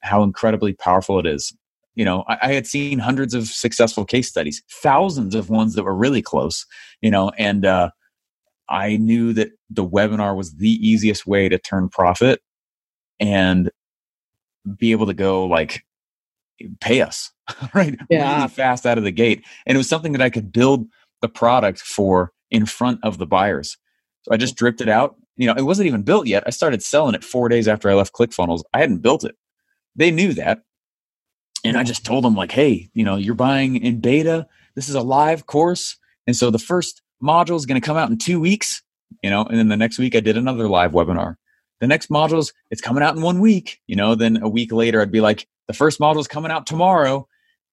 how 0.00 0.22
incredibly 0.22 0.72
powerful 0.72 1.18
it 1.18 1.26
is 1.26 1.52
you 1.98 2.04
know 2.04 2.24
I, 2.28 2.38
I, 2.42 2.52
had 2.52 2.66
seen 2.66 2.98
hundreds 2.98 3.34
of 3.34 3.46
successful 3.46 4.04
case 4.04 4.28
studies 4.28 4.62
thousands 4.70 5.34
of 5.34 5.50
ones 5.50 5.74
that 5.74 5.84
were 5.84 5.94
really 5.94 6.22
close 6.22 6.64
you 7.02 7.10
know 7.10 7.30
and 7.36 7.66
uh, 7.66 7.90
i 8.68 8.96
knew 8.96 9.32
that 9.34 9.50
the 9.68 9.86
webinar 9.86 10.36
was 10.36 10.54
the 10.54 10.70
easiest 10.70 11.26
way 11.26 11.48
to 11.48 11.58
turn 11.58 11.88
profit 11.88 12.40
and 13.20 13.70
be 14.76 14.92
able 14.92 15.06
to 15.06 15.14
go 15.14 15.44
like 15.44 15.82
pay 16.80 17.02
us 17.02 17.32
right? 17.74 17.96
Yeah. 18.10 18.36
really 18.36 18.48
fast 18.48 18.86
out 18.86 18.98
of 18.98 19.04
the 19.04 19.10
gate. 19.10 19.44
And 19.66 19.76
it 19.76 19.78
was 19.78 19.88
something 19.88 20.12
that 20.12 20.22
i 20.22 20.30
could 20.30 20.52
build 20.52 20.86
the 21.20 21.28
product 21.28 21.80
for 21.80 22.32
in 22.50 22.66
front 22.66 23.00
of 23.02 23.18
the 23.18 23.26
buyers. 23.26 23.76
So 24.22 24.32
i 24.32 24.36
just 24.36 24.56
dripped 24.56 24.80
it 24.80 24.88
out. 24.88 25.16
You 25.36 25.46
know 25.46 25.54
it 25.54 25.62
wasn't 25.62 25.88
even 25.88 26.02
built 26.02 26.26
yet. 26.26 26.44
I 26.46 26.50
started 26.50 26.82
selling 26.82 27.14
it 27.14 27.24
four 27.24 27.48
days 27.48 27.68
after 27.68 27.90
i 27.90 27.94
left 27.94 28.14
clickfunnels. 28.14 28.62
I 28.74 28.80
hadn't 28.80 29.02
built 29.02 29.24
it. 29.24 29.36
They 29.96 30.10
knew 30.10 30.32
that 30.34 30.62
and 31.64 31.76
I 31.76 31.82
just 31.82 32.04
told 32.04 32.24
them 32.24 32.34
like, 32.34 32.52
hey, 32.52 32.88
you 32.94 33.04
know, 33.04 33.16
you're 33.16 33.34
buying 33.34 33.76
in 33.76 34.00
beta. 34.00 34.46
This 34.74 34.88
is 34.88 34.94
a 34.94 35.02
live 35.02 35.46
course, 35.46 35.96
and 36.26 36.36
so 36.36 36.50
the 36.50 36.58
first 36.58 37.02
module 37.22 37.56
is 37.56 37.66
going 37.66 37.80
to 37.80 37.84
come 37.84 37.96
out 37.96 38.10
in 38.10 38.18
two 38.18 38.40
weeks. 38.40 38.82
You 39.22 39.30
know, 39.30 39.44
and 39.44 39.58
then 39.58 39.68
the 39.68 39.76
next 39.76 39.98
week 39.98 40.14
I 40.14 40.20
did 40.20 40.36
another 40.36 40.68
live 40.68 40.92
webinar. 40.92 41.36
The 41.80 41.86
next 41.86 42.10
modules 42.10 42.52
it's 42.70 42.80
coming 42.80 43.02
out 43.02 43.16
in 43.16 43.22
one 43.22 43.40
week. 43.40 43.80
You 43.86 43.96
know, 43.96 44.14
then 44.14 44.40
a 44.42 44.48
week 44.48 44.72
later 44.72 45.00
I'd 45.00 45.12
be 45.12 45.20
like, 45.20 45.48
the 45.66 45.72
first 45.72 45.98
module 45.98 46.20
is 46.20 46.28
coming 46.28 46.52
out 46.52 46.66
tomorrow, 46.66 47.26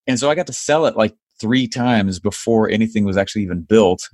and 0.08 0.20
so 0.20 0.30
I 0.30 0.36
got 0.36 0.48
to 0.48 0.54
sell 0.54 0.86
it 0.86 0.98
like 0.98 1.16
three 1.40 1.68
times 1.68 2.20
before 2.20 2.70
anything 2.70 3.06
was 3.06 3.18
actually 3.18 3.44
even 3.44 3.62
built. 3.62 4.10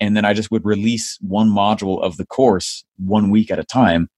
And 0.00 0.16
then 0.16 0.24
I 0.24 0.32
just 0.32 0.50
would 0.52 0.64
release 0.64 1.18
one 1.20 1.50
module 1.50 2.00
of 2.00 2.18
the 2.18 2.26
course 2.26 2.84
one 2.98 3.30
week 3.30 3.50
at 3.50 3.58
a 3.58 3.64
time, 3.64 4.08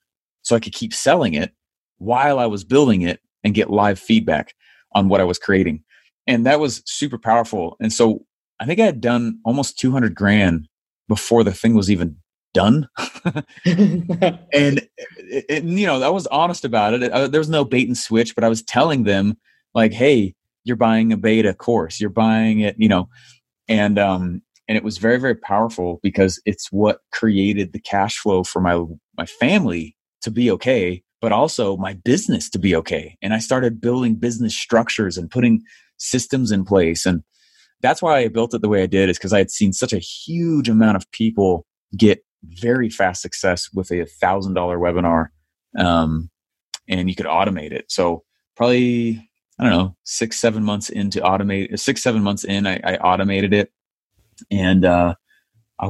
so 0.42 0.54
I 0.54 0.61
could 0.61 0.75
keep 0.75 0.92
selling 0.92 1.35
it 1.35 1.52
while 1.97 2.38
I 2.38 2.47
was 2.47 2.64
building 2.64 3.02
it 3.02 3.21
and 3.45 3.54
get 3.54 3.71
live 3.71 3.99
feedback 3.99 4.54
on 4.92 5.09
what 5.09 5.20
I 5.20 5.25
was 5.25 5.38
creating. 5.38 5.82
And 6.26 6.47
that 6.47 6.61
was 6.61 6.82
super 6.87 7.18
powerful. 7.18 7.76
And 7.80 7.92
so 7.92 8.25
I 8.61 8.66
think 8.66 8.80
I 8.80 8.85
had 8.85 9.00
done 9.00 9.40
almost 9.44 9.78
200 9.78 10.14
grand 10.14 10.68
before 11.09 11.42
the 11.42 11.52
thing 11.52 11.75
was 11.75 11.90
even 11.90 12.16
done. 12.52 12.88
and, 13.64 14.87
you 15.32 15.87
know, 15.87 16.02
I 16.02 16.09
was 16.09 16.26
honest 16.28 16.64
about 16.64 16.94
it. 16.94 17.11
Uh, 17.11 17.28
there 17.28 17.40
was 17.40 17.49
no 17.49 17.64
bait 17.64 17.88
and 17.88 17.97
switch, 17.97 18.35
but 18.35 18.44
I 18.44 18.49
was 18.49 18.62
telling 18.62 19.04
them, 19.04 19.37
like, 19.75 19.92
hey, 19.92 20.35
you're 20.64 20.76
buying 20.76 21.12
a 21.12 21.16
beta 21.16 21.54
course, 21.54 22.00
you're 22.00 22.11
buying 22.11 22.61
it, 22.61 22.76
you 22.78 22.88
know, 22.88 23.09
and, 23.68 23.99
um, 23.99 24.42
and 24.68 24.76
it 24.76 24.85
was 24.85 24.99
very, 24.99 25.18
very 25.18 25.35
powerful 25.35 26.00
because 26.02 26.40
it's 26.44 26.70
what 26.70 27.00
created 27.12 27.73
the 27.73 27.80
cash 27.80 28.18
flow 28.18 28.44
for 28.44 28.61
my, 28.61 28.85
my 29.16 29.26
family 29.26 29.97
to 30.23 30.30
be 30.30 30.50
okay 30.50 31.02
but 31.21 31.33
also 31.33 31.77
my 31.77 31.95
business 31.95 32.49
to 32.50 32.59
be 32.59 32.75
okay. 32.77 33.17
And 33.23 33.35
I 33.35 33.39
started 33.39 33.81
building 33.81 34.15
business 34.15 34.57
structures 34.57 35.19
and 35.19 35.31
putting 35.31 35.62
systems 35.99 36.50
in 36.50 36.65
place. 36.65 37.05
And 37.07 37.23
that's 37.83 38.03
why 38.03 38.19
I 38.19 38.29
built 38.29 38.55
it 38.55 38.62
the 38.62 38.69
way 38.69 38.83
I 38.83 38.87
did, 38.87 39.09
is 39.09 39.19
because 39.19 39.33
I 39.33 39.39
had 39.39 39.50
seen 39.50 39.73
such 39.73 39.93
a 39.93 39.99
huge 39.99 40.69
amount 40.69 40.97
of 40.97 41.11
people 41.12 41.67
get 41.97 42.25
very 42.45 42.89
fast 42.89 43.23
success 43.23 43.69
with 43.75 43.91
a 43.91 44.07
thousand 44.21 44.55
dollar 44.55 44.79
webinar. 44.79 45.29
Um, 45.79 46.31
and 46.89 47.09
you 47.09 47.15
could 47.15 47.27
automate 47.27 47.73
it. 47.73 47.85
So 47.89 48.25
probably, 48.57 49.29
I 49.59 49.65
don't 49.65 49.73
know, 49.73 49.97
six, 50.05 50.39
seven 50.39 50.65
months 50.65 50.89
into 50.89 51.21
automate 51.21 51.79
six, 51.79 52.03
seven 52.03 52.23
months 52.23 52.45
in, 52.45 52.67
I, 52.67 52.81
I 52.83 52.97
automated 52.97 53.53
it. 53.53 53.71
And 54.50 54.85
uh, 54.85 55.15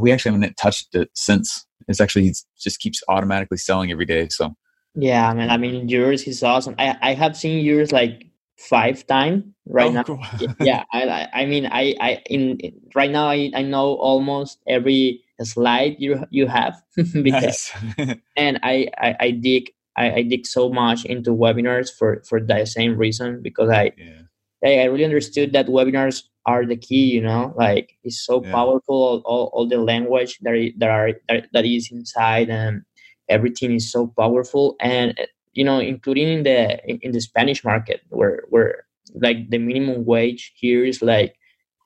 we 0.01 0.13
actually 0.13 0.33
haven't 0.33 0.57
touched 0.57 0.95
it 0.95 1.11
since. 1.15 1.67
It's 1.89 2.01
actually 2.01 2.33
just 2.59 2.81
keeps 2.81 3.03
automatically 3.09 3.59
selling 3.59 3.91
every 3.91 4.07
day. 4.07 4.29
So 4.29 4.55
yeah, 4.95 5.33
man. 5.35 5.51
I 5.51 5.57
mean, 5.57 5.89
yours 5.89 6.25
is 6.27 6.43
awesome. 6.43 6.75
I 6.79 6.97
I 7.01 7.15
have 7.15 7.37
seen 7.37 7.65
yours 7.65 7.93
like 7.93 8.27
five 8.59 9.07
times 9.07 9.45
right 9.67 9.91
Oh, 9.91 9.93
now. 9.93 10.03
cool. 10.05 10.21
yeah, 10.59 10.85
I 10.93 11.03
I- 11.05 11.29
I 11.43 11.47
mean, 11.47 11.67
I 11.67 11.95
I 12.01 12.23
in 12.27 12.59
in- 12.61 12.81
right 12.95 13.11
now 13.11 13.29
I 13.29 13.51
I 13.55 13.63
know 13.63 13.95
almost 13.97 14.59
every 14.69 15.23
slide 15.43 15.97
you 15.99 16.25
you 16.31 16.47
have 16.47 16.81
because 17.23 17.71
and 18.37 18.59
I, 18.63 18.89
I 18.99 19.17
I 19.21 19.31
dig 19.33 19.71
I, 19.97 20.13
I 20.13 20.23
dig 20.23 20.47
so 20.47 20.69
much 20.71 21.05
into 21.05 21.31
webinars 21.31 21.89
for 21.97 22.23
for 22.29 22.41
that 22.41 22.69
same 22.69 22.97
reason 22.97 23.41
because 23.43 23.71
I 23.71 23.93
yeah. 23.97 24.23
I 24.65 24.81
I 24.81 24.85
really 24.85 25.05
understood 25.05 25.53
that 25.53 25.67
webinars 25.67 26.23
are 26.47 26.65
the 26.67 26.77
key. 26.77 27.07
You 27.13 27.23
know, 27.23 27.53
like 27.57 27.97
it's 28.05 28.25
so 28.25 28.41
Yeah. 28.43 28.51
powerful. 28.53 28.95
All, 28.97 29.23
all, 29.25 29.51
all 29.55 29.69
the 29.69 29.79
language 29.79 30.39
that 30.43 30.55
that 30.79 30.91
are 30.91 31.13
that, 31.29 31.49
that 31.53 31.65
is 31.65 31.91
inside 31.93 32.51
and 32.51 32.83
everything 33.31 33.73
is 33.75 33.91
so 33.93 34.09
powerful 34.19 34.77
and 34.81 35.17
you 35.55 35.65
know 35.65 35.79
including 35.81 36.29
in 36.29 36.45
the 36.45 36.79
in, 36.89 37.13
the 37.13 37.21
spanish 37.21 37.65
market 37.65 38.03
where 38.11 38.43
where 38.51 38.87
like 39.15 39.51
the 39.51 39.59
minimum 39.59 40.05
wage 40.05 40.53
here 40.57 40.85
is 40.85 41.03
like 41.03 41.37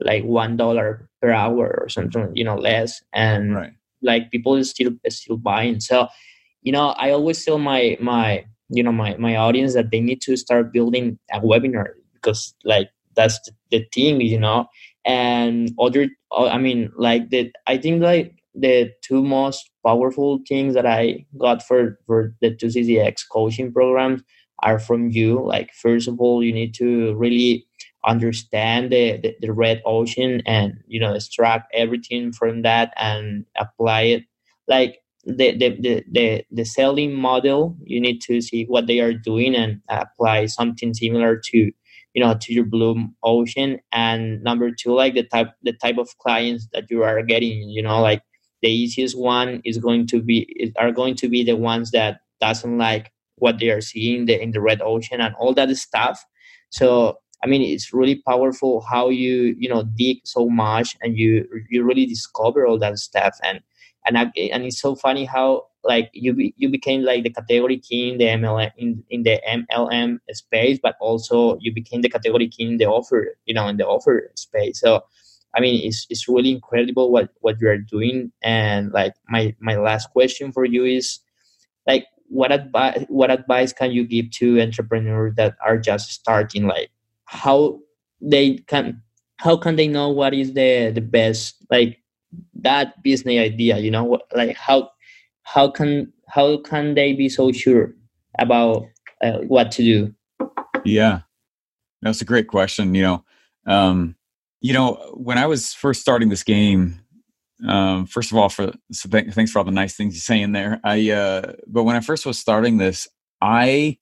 like 0.01 0.25
one 0.25 0.57
dollar 0.57 1.09
per 1.23 1.31
hour 1.33 1.79
or 1.81 1.89
something 1.89 2.31
you 2.35 2.45
know 2.45 2.57
less. 2.57 3.03
And 3.13 3.55
Right. 3.55 3.73
like 4.03 4.31
people 4.31 4.57
is 4.57 4.71
still 4.71 4.93
is 5.05 5.19
still 5.19 5.37
buying. 5.39 5.81
So 5.81 6.09
you 6.63 6.73
know 6.73 6.91
i 6.99 7.11
always 7.11 7.45
tell 7.45 7.59
my 7.59 7.97
my 8.01 8.45
you 8.71 8.83
know 8.83 8.93
my 8.93 9.17
my 9.19 9.37
audience 9.37 9.75
that 9.75 9.91
they 9.91 10.01
need 10.01 10.21
to 10.23 10.37
start 10.37 10.73
building 10.73 11.19
a 11.33 11.41
webinar 11.41 11.89
because 12.15 12.55
like 12.65 12.91
that's 13.17 13.39
the, 13.43 13.53
the 13.71 13.87
thing 13.95 14.21
you 14.21 14.39
know. 14.41 14.67
And 15.05 15.71
other 15.81 16.09
i 16.33 16.59
mean 16.59 16.91
like 16.97 17.31
the 17.31 17.53
i 17.67 17.77
think 17.79 18.03
like 18.03 18.35
the 18.55 18.91
two 19.03 19.23
most 19.23 19.71
powerful 19.85 20.41
things 20.49 20.75
that 20.75 20.87
i 20.87 21.25
got 21.39 21.63
for 21.63 21.99
for 22.07 22.35
the 22.41 22.51
2ccx 22.51 23.23
coaching 23.31 23.73
programs 23.73 24.23
are 24.63 24.79
from 24.79 25.11
you. 25.11 25.45
Like 25.45 25.73
first 25.73 26.09
of 26.09 26.21
all 26.21 26.43
you 26.43 26.53
need 26.53 26.75
to 26.75 27.15
really 27.15 27.67
understand 28.07 28.93
the, 28.93 29.19
the, 29.19 29.37
the 29.41 29.53
red 29.53 29.83
ocean 29.87 30.43
and 30.47 30.75
you 30.87 31.01
know 31.01 31.15
extract 31.15 31.73
everything 31.75 32.33
from 32.33 32.63
that 32.63 32.93
and 32.97 33.45
apply 33.59 34.03
it. 34.03 34.25
Like 34.69 34.99
the, 35.27 35.57
the, 35.57 35.77
the, 35.81 36.05
the, 36.11 36.45
the 36.51 36.65
selling 36.65 37.15
model 37.15 37.77
you 37.83 38.01
need 38.01 38.21
to 38.23 38.41
see 38.43 38.65
what 38.65 38.87
they 38.87 39.01
are 39.01 39.15
doing 39.15 39.55
and 39.55 39.81
apply 39.89 40.47
something 40.47 40.93
similar 40.93 41.41
to 41.47 41.59
you 41.59 42.23
know 42.23 42.35
to 42.41 42.53
your 42.53 42.65
blue 42.65 43.09
ocean. 43.23 43.81
And 43.93 44.43
number 44.43 44.71
two 44.71 44.93
like 44.93 45.15
the 45.15 45.25
type 45.25 45.49
the 45.63 45.73
type 45.73 45.99
of 45.99 46.17
clients 46.19 46.69
that 46.73 46.91
you 46.91 47.03
are 47.03 47.23
getting 47.23 47.69
you 47.71 47.83
know 47.83 48.01
like 48.01 48.23
the 48.65 48.71
easiest 48.71 49.17
one 49.19 49.61
is 49.65 49.77
going 49.79 50.07
to 50.07 50.23
be 50.23 50.73
are 50.79 50.91
going 50.91 51.15
to 51.15 51.29
be 51.29 51.45
the 51.45 51.57
ones 51.57 51.91
that 51.91 52.21
doesn't 52.41 52.79
like 52.79 53.13
what 53.37 53.59
they 53.59 53.69
are 53.69 53.83
seeing 53.83 54.25
the, 54.25 54.41
in 54.41 54.53
the 54.53 54.61
red 54.61 54.81
ocean 54.81 55.21
and 55.21 55.35
all 55.35 55.53
that 55.53 55.69
stuff 55.77 56.25
so 56.71 57.19
i 57.45 57.47
mean 57.47 57.61
it's 57.61 57.93
really 57.93 58.17
powerful 58.27 58.81
how 58.81 59.11
you 59.11 59.55
you 59.59 59.69
know 59.69 59.85
dig 59.97 60.19
so 60.25 60.49
much 60.49 60.97
and 61.03 61.19
you 61.19 61.47
you 61.69 61.85
really 61.85 62.07
discover 62.07 62.67
all 62.67 62.79
that 62.79 62.99
stuff 62.99 63.37
and 63.43 63.61
and 64.07 64.19
I, 64.19 64.31
and 64.53 64.65
it's 64.65 64.81
so 64.81 64.95
funny 64.95 65.25
how 65.25 65.67
like 65.83 66.11
you 66.13 66.33
be, 66.33 66.55
you 66.57 66.69
became 66.69 67.03
like 67.03 67.25
the 67.25 67.31
category 67.31 67.79
king 67.79 68.13
in 68.13 68.19
the 68.19 68.25
MLM 68.25 68.71
in, 68.77 69.05
in 69.11 69.23
the 69.23 69.41
MLM 69.49 70.19
space, 70.33 70.79
but 70.83 70.97
also 71.01 71.59
you 71.61 71.73
became 71.73 72.03
the 72.03 72.09
category 72.09 72.49
king 72.49 72.73
in 72.73 72.77
the 72.79 72.87
offer, 72.87 73.37
you 73.47 73.55
know, 73.55 73.67
in 73.69 73.77
the 73.77 73.87
offer 73.87 74.31
space. 74.35 74.81
So 74.81 75.03
I 75.55 75.61
mean, 75.61 75.87
it's 75.87 76.07
it's 76.11 76.29
really 76.29 76.51
incredible 76.51 77.11
what 77.11 77.31
what 77.41 77.61
you 77.61 77.69
are 77.69 77.79
doing. 77.79 78.33
And 78.43 78.93
like 78.93 79.15
my 79.29 79.55
my 79.61 79.77
last 79.77 80.11
question 80.11 80.53
for 80.53 80.65
you 80.65 80.85
is, 80.85 81.21
like 81.87 82.07
what 82.29 82.53
advice 82.53 83.05
what 83.09 83.31
advice 83.31 83.73
can 83.73 83.93
you 83.93 84.05
give 84.05 84.31
to 84.33 84.61
entrepreneurs 84.61 85.35
that 85.37 85.57
are 85.65 85.79
just 85.79 86.11
starting? 86.11 86.67
Like 86.67 86.91
how 87.27 87.81
they 88.21 88.59
can 88.67 89.01
how 89.37 89.57
can 89.57 89.77
they 89.77 89.89
know 89.89 90.09
what 90.09 90.35
is 90.35 90.55
the 90.55 90.91
the 90.91 91.01
best 91.01 91.57
like 91.71 91.99
that 92.55 93.03
business 93.03 93.39
idea 93.39 93.79
you 93.79 93.91
know? 93.91 94.19
Like 94.35 94.57
how 94.57 94.91
how 95.43 95.71
can 95.71 96.13
how 96.27 96.59
can 96.59 96.95
they 96.95 97.13
be 97.13 97.29
so 97.29 97.53
sure 97.53 97.95
about 98.39 98.87
uh, 99.23 99.39
what 99.47 99.71
to 99.73 99.83
do? 99.83 100.15
Yeah. 100.85 101.21
That's 102.03 102.21
a 102.21 102.25
great 102.25 102.49
question 102.49 102.95
you 102.95 103.03
know? 103.03 103.25
Um 103.67 104.17
you 104.61 104.73
know 104.73 104.95
when 105.15 105.39
i 105.39 105.47
was 105.47 105.73
first 105.73 106.01
starting 106.01 106.29
this 106.29 106.43
game 106.43 107.01
um 107.69 108.07
first 108.07 108.31
of 108.31 108.39
all 108.39 108.49
for 108.49 108.73
so 108.93 109.09
th- 109.09 109.33
thanks 109.33 109.51
for 109.51 109.59
all 109.59 109.65
the 109.65 109.71
nice 109.71 109.97
things 109.97 110.15
you 110.15 110.21
say 110.21 110.41
in 110.41 110.53
there 110.53 110.81
i 110.85 111.11
uh 111.11 111.53
but 111.67 111.85
when 111.85 111.97
i 111.97 112.01
first 112.01 112.27
was 112.27 112.39
starting 112.39 112.79
this 112.79 113.09
i 113.41 113.97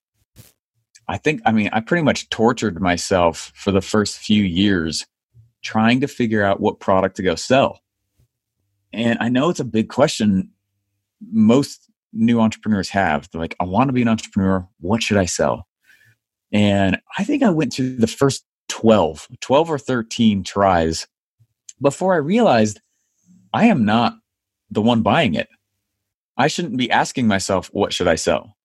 i 1.08 1.16
think 1.16 1.40
i 1.44 1.52
mean 1.52 1.68
i 1.72 1.80
pretty 1.80 2.02
much 2.02 2.28
tortured 2.30 2.80
myself 2.80 3.52
for 3.54 3.70
the 3.70 3.82
first 3.82 4.18
few 4.18 4.42
years 4.42 5.06
trying 5.62 6.00
to 6.00 6.08
figure 6.08 6.42
out 6.42 6.60
what 6.60 6.80
product 6.80 7.16
to 7.16 7.22
go 7.22 7.34
sell 7.34 7.80
and 8.92 9.18
i 9.20 9.28
know 9.28 9.50
it's 9.50 9.60
a 9.60 9.64
big 9.64 9.88
question 9.88 10.50
most 11.30 11.92
new 12.12 12.40
entrepreneurs 12.40 12.88
have. 12.90 13.28
They're 13.30 13.40
like, 13.40 13.56
I 13.60 13.64
want 13.64 13.88
to 13.88 13.92
be 13.92 14.02
an 14.02 14.08
entrepreneur. 14.08 14.66
What 14.80 15.02
should 15.02 15.16
I 15.16 15.24
sell? 15.24 15.66
And 16.52 17.00
I 17.18 17.24
think 17.24 17.42
I 17.42 17.50
went 17.50 17.72
through 17.72 17.96
the 17.96 18.06
first 18.06 18.44
12, 18.82 19.28
12 19.40 19.70
or 19.70 19.78
13 19.78 20.42
tries 20.42 21.06
before 21.80 22.14
I 22.14 22.16
realized 22.16 22.80
I 23.54 23.66
am 23.66 23.84
not 23.84 24.14
the 24.72 24.82
one 24.82 25.02
buying 25.02 25.36
it. 25.36 25.46
I 26.36 26.48
shouldn't 26.48 26.76
be 26.78 26.90
asking 26.90 27.28
myself, 27.28 27.68
what 27.72 27.92
should 27.92 28.08
I 28.08 28.16
sell? 28.16 28.56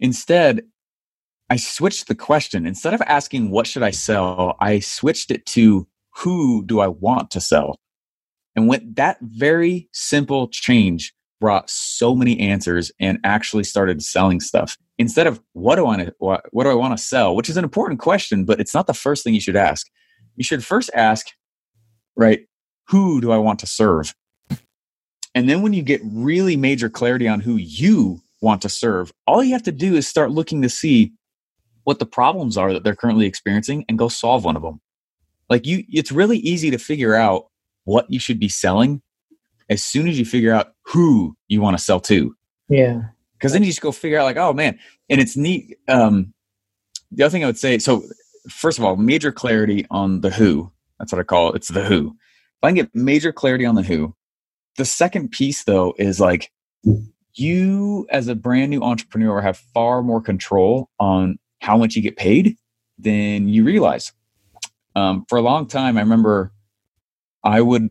Instead, 0.00 0.62
I 1.50 1.56
switched 1.56 2.08
the 2.08 2.14
question. 2.14 2.64
Instead 2.64 2.94
of 2.94 3.02
asking, 3.02 3.50
what 3.50 3.66
should 3.66 3.82
I 3.82 3.90
sell? 3.90 4.56
I 4.60 4.78
switched 4.78 5.30
it 5.30 5.44
to, 5.46 5.86
who 6.16 6.64
do 6.64 6.80
I 6.80 6.86
want 6.86 7.30
to 7.32 7.40
sell? 7.40 7.76
And 8.56 8.66
with 8.66 8.94
that 8.94 9.18
very 9.20 9.90
simple 9.92 10.48
change 10.48 11.12
brought 11.44 11.68
so 11.68 12.14
many 12.14 12.40
answers 12.40 12.90
and 12.98 13.18
actually 13.22 13.64
started 13.64 14.02
selling 14.02 14.40
stuff 14.40 14.78
instead 14.96 15.26
of 15.26 15.42
what 15.52 15.76
do 15.76 15.82
I 15.82 15.84
want 15.84 16.06
to 16.06 16.14
what, 16.16 16.42
what 16.52 16.64
do 16.64 16.70
I 16.70 16.74
want 16.74 16.96
to 16.96 17.04
sell, 17.04 17.36
which 17.36 17.50
is 17.50 17.58
an 17.58 17.64
important 17.64 18.00
question, 18.00 18.46
but 18.46 18.60
it's 18.60 18.72
not 18.72 18.86
the 18.86 18.94
first 18.94 19.22
thing 19.22 19.34
you 19.34 19.42
should 19.42 19.54
ask. 19.54 19.86
You 20.36 20.42
should 20.42 20.64
first 20.64 20.88
ask, 20.94 21.26
right, 22.16 22.46
who 22.88 23.20
do 23.20 23.30
I 23.30 23.36
want 23.36 23.58
to 23.58 23.66
serve? 23.66 24.14
And 25.34 25.46
then 25.46 25.60
when 25.60 25.74
you 25.74 25.82
get 25.82 26.00
really 26.02 26.56
major 26.56 26.88
clarity 26.88 27.28
on 27.28 27.40
who 27.40 27.56
you 27.56 28.22
want 28.40 28.62
to 28.62 28.70
serve, 28.70 29.12
all 29.26 29.44
you 29.44 29.52
have 29.52 29.64
to 29.64 29.72
do 29.72 29.96
is 29.96 30.08
start 30.08 30.30
looking 30.30 30.62
to 30.62 30.70
see 30.70 31.12
what 31.82 31.98
the 31.98 32.06
problems 32.06 32.56
are 32.56 32.72
that 32.72 32.84
they're 32.84 32.96
currently 32.96 33.26
experiencing 33.26 33.84
and 33.86 33.98
go 33.98 34.08
solve 34.08 34.46
one 34.46 34.56
of 34.56 34.62
them. 34.62 34.80
Like 35.50 35.66
you 35.66 35.84
it's 35.90 36.10
really 36.10 36.38
easy 36.38 36.70
to 36.70 36.78
figure 36.78 37.14
out 37.14 37.48
what 37.84 38.10
you 38.10 38.18
should 38.18 38.40
be 38.40 38.48
selling 38.48 39.02
as 39.68 39.82
soon 39.82 40.08
as 40.08 40.18
you 40.18 40.24
figure 40.24 40.54
out 40.54 40.73
who 40.94 41.36
you 41.48 41.60
want 41.60 41.76
to 41.76 41.82
sell 41.82 41.98
to. 41.98 42.34
Yeah. 42.68 43.02
Because 43.32 43.52
then 43.52 43.64
you 43.64 43.68
just 43.68 43.80
go 43.80 43.90
figure 43.90 44.16
out 44.18 44.24
like, 44.24 44.36
oh 44.36 44.52
man, 44.52 44.78
and 45.10 45.20
it's 45.20 45.36
neat. 45.36 45.76
Um, 45.88 46.32
the 47.10 47.24
other 47.24 47.32
thing 47.32 47.42
I 47.42 47.48
would 47.48 47.58
say, 47.58 47.78
so 47.78 48.04
first 48.48 48.78
of 48.78 48.84
all, 48.84 48.94
major 48.94 49.32
clarity 49.32 49.84
on 49.90 50.20
the 50.20 50.30
who. 50.30 50.70
That's 50.98 51.12
what 51.12 51.18
I 51.18 51.24
call 51.24 51.50
it. 51.50 51.56
It's 51.56 51.68
the 51.68 51.82
who. 51.84 52.10
If 52.16 52.62
I 52.62 52.68
can 52.68 52.76
get 52.76 52.94
major 52.94 53.32
clarity 53.32 53.66
on 53.66 53.74
the 53.74 53.82
who, 53.82 54.14
the 54.76 54.84
second 54.84 55.30
piece 55.32 55.64
though 55.64 55.94
is 55.98 56.20
like 56.20 56.52
you 57.34 58.06
as 58.10 58.28
a 58.28 58.36
brand 58.36 58.70
new 58.70 58.82
entrepreneur 58.82 59.40
have 59.40 59.58
far 59.58 60.00
more 60.00 60.20
control 60.20 60.90
on 61.00 61.40
how 61.60 61.76
much 61.76 61.96
you 61.96 62.02
get 62.02 62.16
paid 62.16 62.56
than 62.98 63.48
you 63.48 63.64
realize. 63.64 64.12
Um, 64.94 65.26
for 65.28 65.38
a 65.38 65.42
long 65.42 65.66
time, 65.66 65.96
I 65.96 66.00
remember 66.00 66.52
I 67.42 67.60
would 67.60 67.90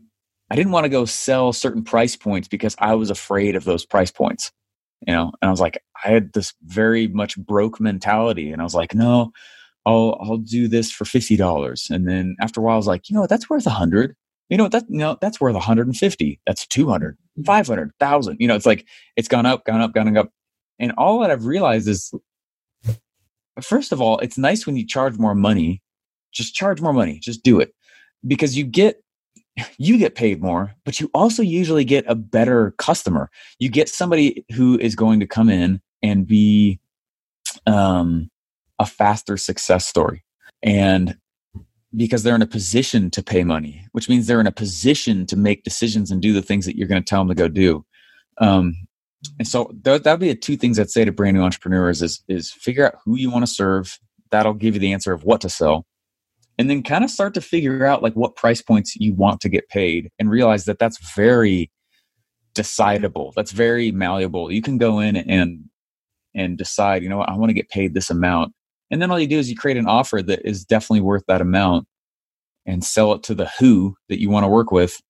I 0.54 0.56
didn't 0.56 0.70
want 0.70 0.84
to 0.84 0.88
go 0.88 1.04
sell 1.04 1.52
certain 1.52 1.82
price 1.82 2.14
points 2.14 2.46
because 2.46 2.76
I 2.78 2.94
was 2.94 3.10
afraid 3.10 3.56
of 3.56 3.64
those 3.64 3.84
price 3.84 4.12
points. 4.12 4.52
You 5.04 5.12
know, 5.12 5.32
and 5.42 5.48
I 5.48 5.50
was 5.50 5.60
like, 5.60 5.82
I 6.04 6.10
had 6.10 6.32
this 6.32 6.54
very 6.62 7.08
much 7.08 7.36
broke 7.36 7.80
mentality, 7.80 8.52
and 8.52 8.60
I 8.60 8.64
was 8.64 8.72
like, 8.72 8.94
no, 8.94 9.32
I'll 9.84 10.16
I'll 10.20 10.36
do 10.36 10.68
this 10.68 10.92
for 10.92 11.04
fifty 11.04 11.36
dollars, 11.36 11.88
and 11.90 12.08
then 12.08 12.36
after 12.40 12.60
a 12.60 12.62
while, 12.62 12.74
I 12.74 12.76
was 12.76 12.86
like, 12.86 13.10
you 13.10 13.14
know 13.14 13.22
what, 13.22 13.30
that's 13.30 13.50
worth 13.50 13.66
a 13.66 13.70
hundred. 13.70 14.14
You 14.48 14.56
know 14.56 14.68
that 14.68 14.84
you 14.88 14.98
know 14.98 15.18
that's 15.20 15.40
worth 15.40 15.54
150. 15.54 16.40
That's 16.46 16.66
200, 16.68 17.16
mm-hmm. 17.16 17.42
500, 17.42 17.90
1000. 17.98 18.36
You 18.38 18.46
know, 18.46 18.54
it's 18.54 18.64
like 18.64 18.86
it's 19.16 19.26
gone 19.26 19.46
up, 19.46 19.64
gone 19.64 19.80
up, 19.80 19.92
gone 19.92 20.16
up. 20.16 20.30
And 20.78 20.92
all 20.96 21.18
that 21.18 21.32
I've 21.32 21.46
realized 21.46 21.88
is 21.88 22.14
first 23.60 23.90
of 23.90 24.00
all, 24.00 24.20
it's 24.20 24.38
nice 24.38 24.66
when 24.66 24.76
you 24.76 24.86
charge 24.86 25.18
more 25.18 25.34
money. 25.34 25.82
Just 26.32 26.54
charge 26.54 26.80
more 26.80 26.92
money. 26.92 27.18
Just 27.18 27.42
do 27.42 27.58
it. 27.58 27.74
Because 28.24 28.56
you 28.56 28.62
get 28.64 29.03
you 29.78 29.98
get 29.98 30.14
paid 30.14 30.42
more, 30.42 30.74
but 30.84 31.00
you 31.00 31.10
also 31.14 31.42
usually 31.42 31.84
get 31.84 32.04
a 32.08 32.14
better 32.14 32.72
customer. 32.72 33.30
You 33.58 33.68
get 33.68 33.88
somebody 33.88 34.44
who 34.54 34.78
is 34.78 34.94
going 34.94 35.20
to 35.20 35.26
come 35.26 35.48
in 35.48 35.80
and 36.02 36.26
be 36.26 36.80
um, 37.66 38.30
a 38.78 38.86
faster 38.86 39.36
success 39.36 39.86
story. 39.86 40.24
And 40.62 41.16
because 41.96 42.22
they're 42.22 42.34
in 42.34 42.42
a 42.42 42.46
position 42.46 43.10
to 43.12 43.22
pay 43.22 43.44
money, 43.44 43.86
which 43.92 44.08
means 44.08 44.26
they're 44.26 44.40
in 44.40 44.48
a 44.48 44.52
position 44.52 45.26
to 45.26 45.36
make 45.36 45.62
decisions 45.62 46.10
and 46.10 46.20
do 46.20 46.32
the 46.32 46.42
things 46.42 46.66
that 46.66 46.76
you're 46.76 46.88
going 46.88 47.02
to 47.02 47.08
tell 47.08 47.20
them 47.20 47.28
to 47.28 47.34
go 47.34 47.48
do. 47.48 47.84
Um, 48.38 48.74
and 49.38 49.46
so 49.46 49.70
that 49.82 50.04
would 50.04 50.20
be 50.20 50.28
the 50.28 50.34
two 50.34 50.56
things 50.56 50.78
I'd 50.78 50.90
say 50.90 51.04
to 51.04 51.12
brand 51.12 51.36
new 51.36 51.42
entrepreneurs 51.42 52.02
is, 52.02 52.22
is 52.28 52.50
figure 52.50 52.86
out 52.86 52.96
who 53.04 53.16
you 53.16 53.30
want 53.30 53.46
to 53.46 53.52
serve. 53.52 53.98
That'll 54.30 54.54
give 54.54 54.74
you 54.74 54.80
the 54.80 54.92
answer 54.92 55.12
of 55.12 55.22
what 55.22 55.40
to 55.42 55.48
sell 55.48 55.86
and 56.58 56.70
then 56.70 56.82
kind 56.82 57.04
of 57.04 57.10
start 57.10 57.34
to 57.34 57.40
figure 57.40 57.84
out 57.84 58.02
like 58.02 58.14
what 58.14 58.36
price 58.36 58.62
points 58.62 58.96
you 58.96 59.14
want 59.14 59.40
to 59.40 59.48
get 59.48 59.68
paid 59.68 60.10
and 60.18 60.30
realize 60.30 60.64
that 60.64 60.78
that's 60.78 60.98
very 61.14 61.70
decidable 62.54 63.32
that's 63.34 63.50
very 63.52 63.90
malleable. 63.90 64.50
You 64.50 64.62
can 64.62 64.78
go 64.78 65.00
in 65.00 65.16
and 65.16 65.64
and 66.34 66.56
decide 66.56 67.02
you 67.02 67.08
know 67.08 67.18
what? 67.18 67.28
I 67.28 67.36
want 67.36 67.50
to 67.50 67.54
get 67.54 67.68
paid 67.68 67.94
this 67.94 68.10
amount. 68.10 68.52
And 68.90 69.02
then 69.02 69.10
all 69.10 69.18
you 69.18 69.26
do 69.26 69.38
is 69.38 69.50
you 69.50 69.56
create 69.56 69.76
an 69.76 69.88
offer 69.88 70.22
that 70.22 70.46
is 70.46 70.64
definitely 70.64 71.00
worth 71.00 71.24
that 71.26 71.40
amount 71.40 71.86
and 72.66 72.84
sell 72.84 73.12
it 73.12 73.22
to 73.24 73.34
the 73.34 73.50
who 73.58 73.96
that 74.08 74.20
you 74.20 74.30
want 74.30 74.44
to 74.44 74.48
work 74.48 74.70
with. 74.70 75.00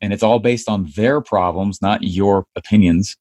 And 0.00 0.12
it's 0.12 0.22
all 0.22 0.38
based 0.38 0.68
on 0.68 0.90
their 0.96 1.20
problems 1.20 1.80
not 1.80 2.02
your 2.02 2.46
opinions. 2.56 3.16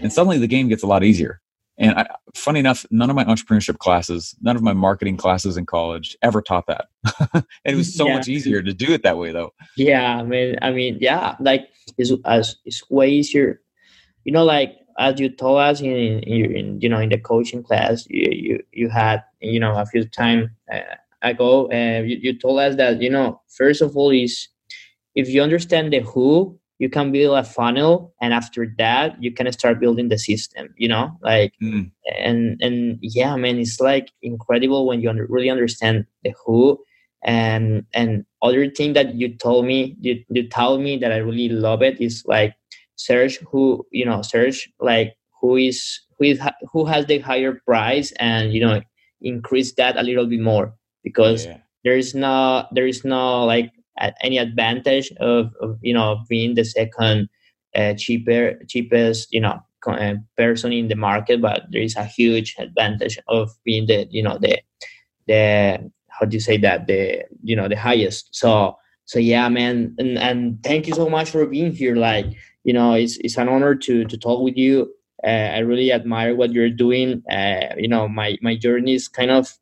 And 0.00 0.12
suddenly 0.12 0.38
the 0.38 0.46
game 0.46 0.68
gets 0.68 0.82
a 0.82 0.86
lot 0.86 1.04
easier 1.04 1.40
and 1.78 1.98
I, 1.98 2.06
funny 2.34 2.60
enough, 2.60 2.84
none 2.90 3.08
of 3.08 3.16
my 3.16 3.24
entrepreneurship 3.24 3.78
classes, 3.78 4.34
none 4.40 4.56
of 4.56 4.62
my 4.62 4.72
marketing 4.72 5.16
classes 5.16 5.56
in 5.56 5.64
college 5.64 6.16
ever 6.22 6.42
taught 6.42 6.66
that. 6.66 6.86
and 7.32 7.44
it 7.64 7.76
was 7.76 7.94
so 7.94 8.06
yeah. 8.06 8.14
much 8.14 8.28
easier 8.28 8.62
to 8.62 8.74
do 8.74 8.92
it 8.92 9.02
that 9.04 9.16
way, 9.16 9.32
though. 9.32 9.52
Yeah, 9.76 10.16
I 10.16 10.22
mean, 10.22 10.56
I 10.60 10.72
mean, 10.72 10.98
yeah, 11.00 11.36
like 11.40 11.68
it's 11.96 12.12
as 12.24 12.56
it's 12.64 12.82
way 12.90 13.10
easier. 13.10 13.60
You 14.24 14.32
know, 14.32 14.44
like 14.44 14.74
as 14.98 15.20
you 15.20 15.28
told 15.28 15.60
us 15.60 15.80
in, 15.80 15.90
in, 15.90 16.56
in 16.56 16.80
you 16.80 16.88
know 16.88 16.98
in 16.98 17.10
the 17.10 17.18
coaching 17.18 17.62
class, 17.62 18.06
you 18.08 18.28
you, 18.30 18.62
you 18.72 18.88
had 18.88 19.22
you 19.40 19.60
know 19.60 19.76
a 19.76 19.86
few 19.86 20.04
time 20.04 20.50
uh, 20.72 20.80
ago, 21.22 21.70
uh, 21.70 22.02
you, 22.02 22.18
you 22.20 22.38
told 22.38 22.58
us 22.58 22.76
that 22.76 23.00
you 23.00 23.10
know 23.10 23.40
first 23.56 23.80
of 23.80 23.96
all 23.96 24.10
is 24.10 24.48
if 25.14 25.28
you 25.28 25.42
understand 25.42 25.92
the 25.92 26.00
who 26.00 26.58
you 26.78 26.88
can 26.88 27.10
build 27.12 27.36
a 27.36 27.44
funnel 27.44 28.14
and 28.20 28.32
after 28.32 28.72
that 28.78 29.20
you 29.22 29.32
can 29.32 29.50
start 29.52 29.80
building 29.80 30.08
the 30.08 30.18
system 30.18 30.72
you 30.76 30.88
know 30.88 31.16
like 31.22 31.52
mm. 31.62 31.90
and 32.18 32.56
and 32.60 32.98
yeah 33.02 33.36
man 33.36 33.58
it's 33.58 33.80
like 33.80 34.10
incredible 34.22 34.86
when 34.86 35.00
you 35.00 35.10
under, 35.10 35.26
really 35.26 35.50
understand 35.50 36.06
the 36.24 36.32
who 36.44 36.78
and 37.22 37.84
and 37.94 38.24
other 38.42 38.70
thing 38.70 38.92
that 38.92 39.14
you 39.14 39.36
told 39.36 39.66
me 39.66 39.96
you, 40.00 40.22
you 40.30 40.48
told 40.48 40.80
me 40.80 40.96
that 40.96 41.12
i 41.12 41.16
really 41.16 41.48
love 41.48 41.82
it 41.82 42.00
is 42.00 42.22
like 42.26 42.54
search 42.96 43.38
who 43.50 43.84
you 43.90 44.04
know 44.04 44.22
search 44.22 44.68
like 44.80 45.14
who 45.40 45.56
is 45.56 46.00
who 46.18 46.26
is 46.26 46.40
who 46.72 46.84
has 46.84 47.06
the 47.06 47.18
higher 47.18 47.60
price 47.66 48.12
and 48.18 48.52
you 48.52 48.60
know 48.60 48.80
increase 49.20 49.74
that 49.74 49.96
a 49.96 50.02
little 50.02 50.26
bit 50.26 50.40
more 50.40 50.72
because 51.02 51.46
yeah. 51.46 51.58
there 51.84 51.96
is 51.96 52.14
no 52.14 52.64
there 52.70 52.86
is 52.86 53.04
no 53.04 53.44
like 53.44 53.72
any 54.22 54.38
advantage 54.38 55.12
of, 55.20 55.52
of 55.60 55.78
you 55.82 55.94
know 55.94 56.20
being 56.28 56.54
the 56.54 56.64
second 56.64 57.28
uh, 57.74 57.94
cheaper 57.94 58.58
cheapest 58.68 59.32
you 59.32 59.40
know 59.40 59.60
uh, 59.86 60.14
person 60.36 60.72
in 60.72 60.88
the 60.88 60.96
market 60.96 61.40
but 61.40 61.62
there 61.70 61.82
is 61.82 61.96
a 61.96 62.04
huge 62.04 62.54
advantage 62.58 63.18
of 63.28 63.50
being 63.64 63.86
the 63.86 64.06
you 64.10 64.22
know 64.22 64.38
the 64.38 64.58
the 65.26 65.90
how 66.08 66.26
do 66.26 66.34
you 66.34 66.40
say 66.40 66.56
that? 66.58 66.86
The 66.86 67.24
you 67.42 67.54
know 67.54 67.68
the 67.68 67.76
highest. 67.76 68.34
So 68.34 68.76
so 69.04 69.18
yeah 69.18 69.48
man 69.48 69.94
and 69.98 70.18
and 70.18 70.62
thank 70.62 70.86
you 70.86 70.94
so 70.94 71.08
much 71.08 71.30
for 71.30 71.46
being 71.46 71.72
here. 71.72 71.96
Like 71.96 72.26
you 72.64 72.72
know 72.72 72.94
it's 72.94 73.16
it's 73.18 73.38
an 73.38 73.48
honor 73.48 73.74
to 73.74 74.04
to 74.04 74.18
talk 74.18 74.42
with 74.42 74.56
you. 74.56 74.92
Uh, 75.24 75.50
i 75.50 75.58
really 75.58 75.92
admire 75.92 76.34
what 76.34 76.52
you're 76.52 76.70
doing. 76.70 77.22
Uh, 77.30 77.74
you 77.76 77.88
know 77.88 78.08
my 78.08 78.36
my 78.42 78.56
journey 78.56 78.94
is 78.94 79.08
kind 79.08 79.30
of 79.30 79.56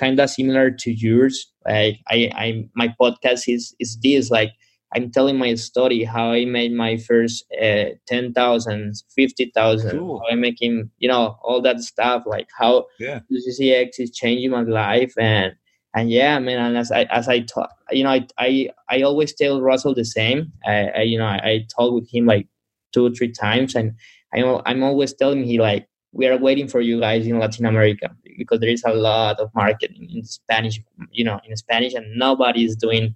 kind 0.00 0.18
of 0.18 0.30
similar 0.30 0.70
to 0.70 0.90
yours 0.92 1.34
like 1.66 1.96
i 2.08 2.18
i 2.44 2.46
my 2.74 2.88
podcast 3.00 3.42
is 3.54 3.74
is 3.78 3.98
this 4.02 4.30
like 4.30 4.50
I'm 4.94 5.10
telling 5.10 5.38
my 5.38 5.54
story, 5.54 6.02
how 6.02 6.32
I 6.32 6.44
made 6.44 6.72
my 6.72 6.96
first 6.96 7.44
uh, 7.62 7.90
10,000, 8.08 8.94
50,000, 9.14 9.90
Cool. 9.90 10.18
how 10.18 10.32
I'm 10.32 10.40
making, 10.40 10.90
you 10.98 11.08
know, 11.08 11.38
all 11.42 11.62
that 11.62 11.80
stuff, 11.80 12.24
like 12.26 12.48
how 12.58 12.86
Yeah. 12.98 13.20
CCX 13.30 14.00
is 14.00 14.10
changing 14.10 14.50
my 14.50 14.62
life. 14.62 15.14
And, 15.16 15.54
and 15.94 16.10
yeah, 16.10 16.38
man, 16.40 16.58
and 16.58 16.76
as 16.76 16.90
I, 16.90 17.02
as 17.04 17.28
I 17.28 17.40
talk, 17.40 17.70
you 17.92 18.02
know, 18.02 18.10
I, 18.10 18.26
I, 18.38 18.70
I 18.88 19.02
always 19.02 19.32
tell 19.34 19.60
Russell 19.60 19.94
the 19.94 20.04
same. 20.04 20.52
I, 20.66 20.88
I 20.88 21.02
you 21.02 21.18
know, 21.18 21.26
I, 21.26 21.38
I 21.44 21.66
talk 21.76 21.92
with 21.94 22.12
him 22.12 22.26
like 22.26 22.48
two 22.92 23.06
or 23.06 23.10
three 23.10 23.30
times 23.30 23.76
and 23.76 23.92
I'm, 24.34 24.60
I'm 24.66 24.82
always 24.82 25.14
telling 25.14 25.44
him 25.44 25.60
like, 25.60 25.86
we 26.12 26.26
are 26.26 26.36
waiting 26.38 26.68
for 26.68 26.80
you 26.80 27.00
guys 27.00 27.26
in 27.26 27.38
Latin 27.38 27.66
America 27.66 28.10
because 28.38 28.60
there 28.60 28.68
is 28.70 28.82
a 28.86 28.92
lot 28.94 29.38
of 29.40 29.50
marketing 29.54 30.08
in 30.12 30.24
Spanish, 30.24 30.80
you 31.10 31.24
know, 31.24 31.40
in 31.44 31.56
Spanish, 31.56 31.94
and 31.94 32.06
nobody 32.16 32.64
is 32.64 32.76
doing 32.76 33.14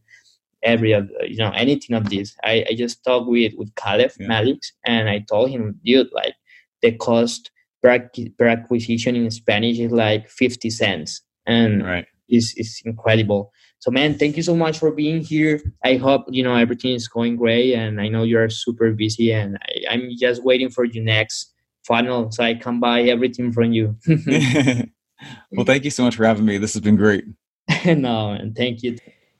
every 0.62 0.92
of 0.92 1.10
you 1.26 1.36
know 1.36 1.50
anything 1.50 1.96
of 1.96 2.08
this. 2.10 2.36
I, 2.44 2.64
I 2.70 2.74
just 2.74 3.04
talked 3.04 3.28
with 3.28 3.54
with 3.56 3.74
Caleb 3.76 4.12
Yeah. 4.18 4.28
Maddix 4.28 4.72
and 4.86 5.08
I 5.08 5.20
told 5.28 5.50
him, 5.50 5.78
dude, 5.84 6.08
like 6.12 6.34
the 6.82 6.92
cost 6.92 7.50
per, 7.82 8.10
per 8.38 8.46
acquisition 8.46 9.16
in 9.16 9.30
Spanish 9.30 9.78
is 9.78 9.92
like 9.92 10.28
fifty 10.28 10.70
cents, 10.70 11.22
and 11.46 11.84
Right. 11.84 12.06
is 12.28 12.54
is 12.56 12.80
incredible. 12.84 13.52
So 13.80 13.90
man, 13.90 14.14
thank 14.18 14.36
you 14.36 14.42
so 14.42 14.56
much 14.56 14.78
for 14.78 14.92
being 14.92 15.20
here. 15.22 15.60
I 15.84 15.96
hope 15.96 16.24
you 16.30 16.42
know 16.42 16.54
everything 16.54 16.92
is 16.94 17.08
going 17.08 17.36
great, 17.36 17.74
and 17.74 18.00
I 18.00 18.08
know 18.08 18.22
you're 18.22 18.48
super 18.50 18.92
busy, 18.92 19.32
and 19.32 19.58
I, 19.62 19.94
I'm 19.94 20.10
just 20.18 20.44
waiting 20.44 20.70
for 20.70 20.84
you 20.84 21.02
next 21.02 21.53
funnel 21.86 22.30
so 22.30 22.44
I 22.44 22.54
can 22.54 22.80
buy 22.80 23.02
everything 23.02 23.52
from 23.52 23.72
you. 23.72 23.96
well, 25.52 25.64
thank 25.64 25.84
you 25.84 25.90
so 25.90 26.04
much 26.04 26.16
for 26.16 26.24
having 26.24 26.44
me. 26.44 26.58
This 26.58 26.74
has 26.74 26.82
been 26.82 26.96
great. 26.96 27.24
no, 27.86 28.32
man, 28.32 28.54
thank 28.54 28.82
you. 28.82 28.96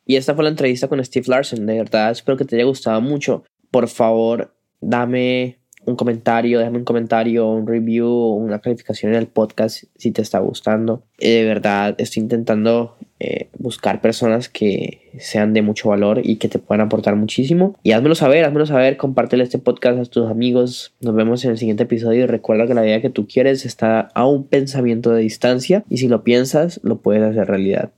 Y 0.06 0.16
esta 0.16 0.34
fue 0.34 0.44
la 0.44 0.50
entrevista 0.50 0.88
con 0.88 1.02
Steve 1.04 1.28
Larsen. 1.28 1.66
De 1.66 1.74
verdad, 1.74 2.10
espero 2.10 2.36
que 2.36 2.44
te 2.44 2.56
haya 2.56 2.64
gustado 2.64 3.00
mucho. 3.00 3.44
Por 3.70 3.88
favor, 3.88 4.54
dame 4.80 5.58
un 5.86 5.96
comentario, 5.96 6.58
déjame 6.58 6.78
un 6.78 6.84
comentario, 6.84 7.48
un 7.48 7.66
review, 7.66 8.08
una 8.08 8.58
calificación 8.60 9.12
en 9.12 9.18
el 9.18 9.26
podcast 9.26 9.84
si 9.96 10.10
te 10.10 10.22
está 10.22 10.38
gustando. 10.38 11.02
Eh, 11.18 11.42
de 11.42 11.44
verdad, 11.44 11.94
estoy 11.98 12.22
intentando 12.22 12.96
eh, 13.20 13.48
buscar 13.58 14.00
personas 14.00 14.48
que 14.48 15.12
sean 15.18 15.52
de 15.52 15.62
mucho 15.62 15.88
valor 15.88 16.20
y 16.22 16.36
que 16.36 16.48
te 16.48 16.58
puedan 16.58 16.86
aportar 16.86 17.16
muchísimo. 17.16 17.74
Y 17.82 17.92
házmelo 17.92 18.14
saber, 18.14 18.44
házmelo 18.44 18.66
saber, 18.66 18.96
compártele 18.96 19.44
este 19.44 19.58
podcast 19.58 19.98
a 19.98 20.04
tus 20.04 20.28
amigos. 20.28 20.94
Nos 21.00 21.14
vemos 21.14 21.44
en 21.44 21.52
el 21.52 21.58
siguiente 21.58 21.84
episodio 21.84 22.26
recuerda 22.26 22.66
que 22.66 22.74
la 22.74 22.82
vida 22.82 23.00
que 23.00 23.10
tú 23.10 23.26
quieres 23.26 23.64
está 23.64 24.08
a 24.14 24.26
un 24.26 24.44
pensamiento 24.44 25.10
de 25.12 25.22
distancia 25.22 25.84
y 25.88 25.98
si 25.98 26.08
lo 26.08 26.24
piensas, 26.24 26.80
lo 26.82 26.98
puedes 26.98 27.22
hacer 27.22 27.46
realidad. 27.46 27.90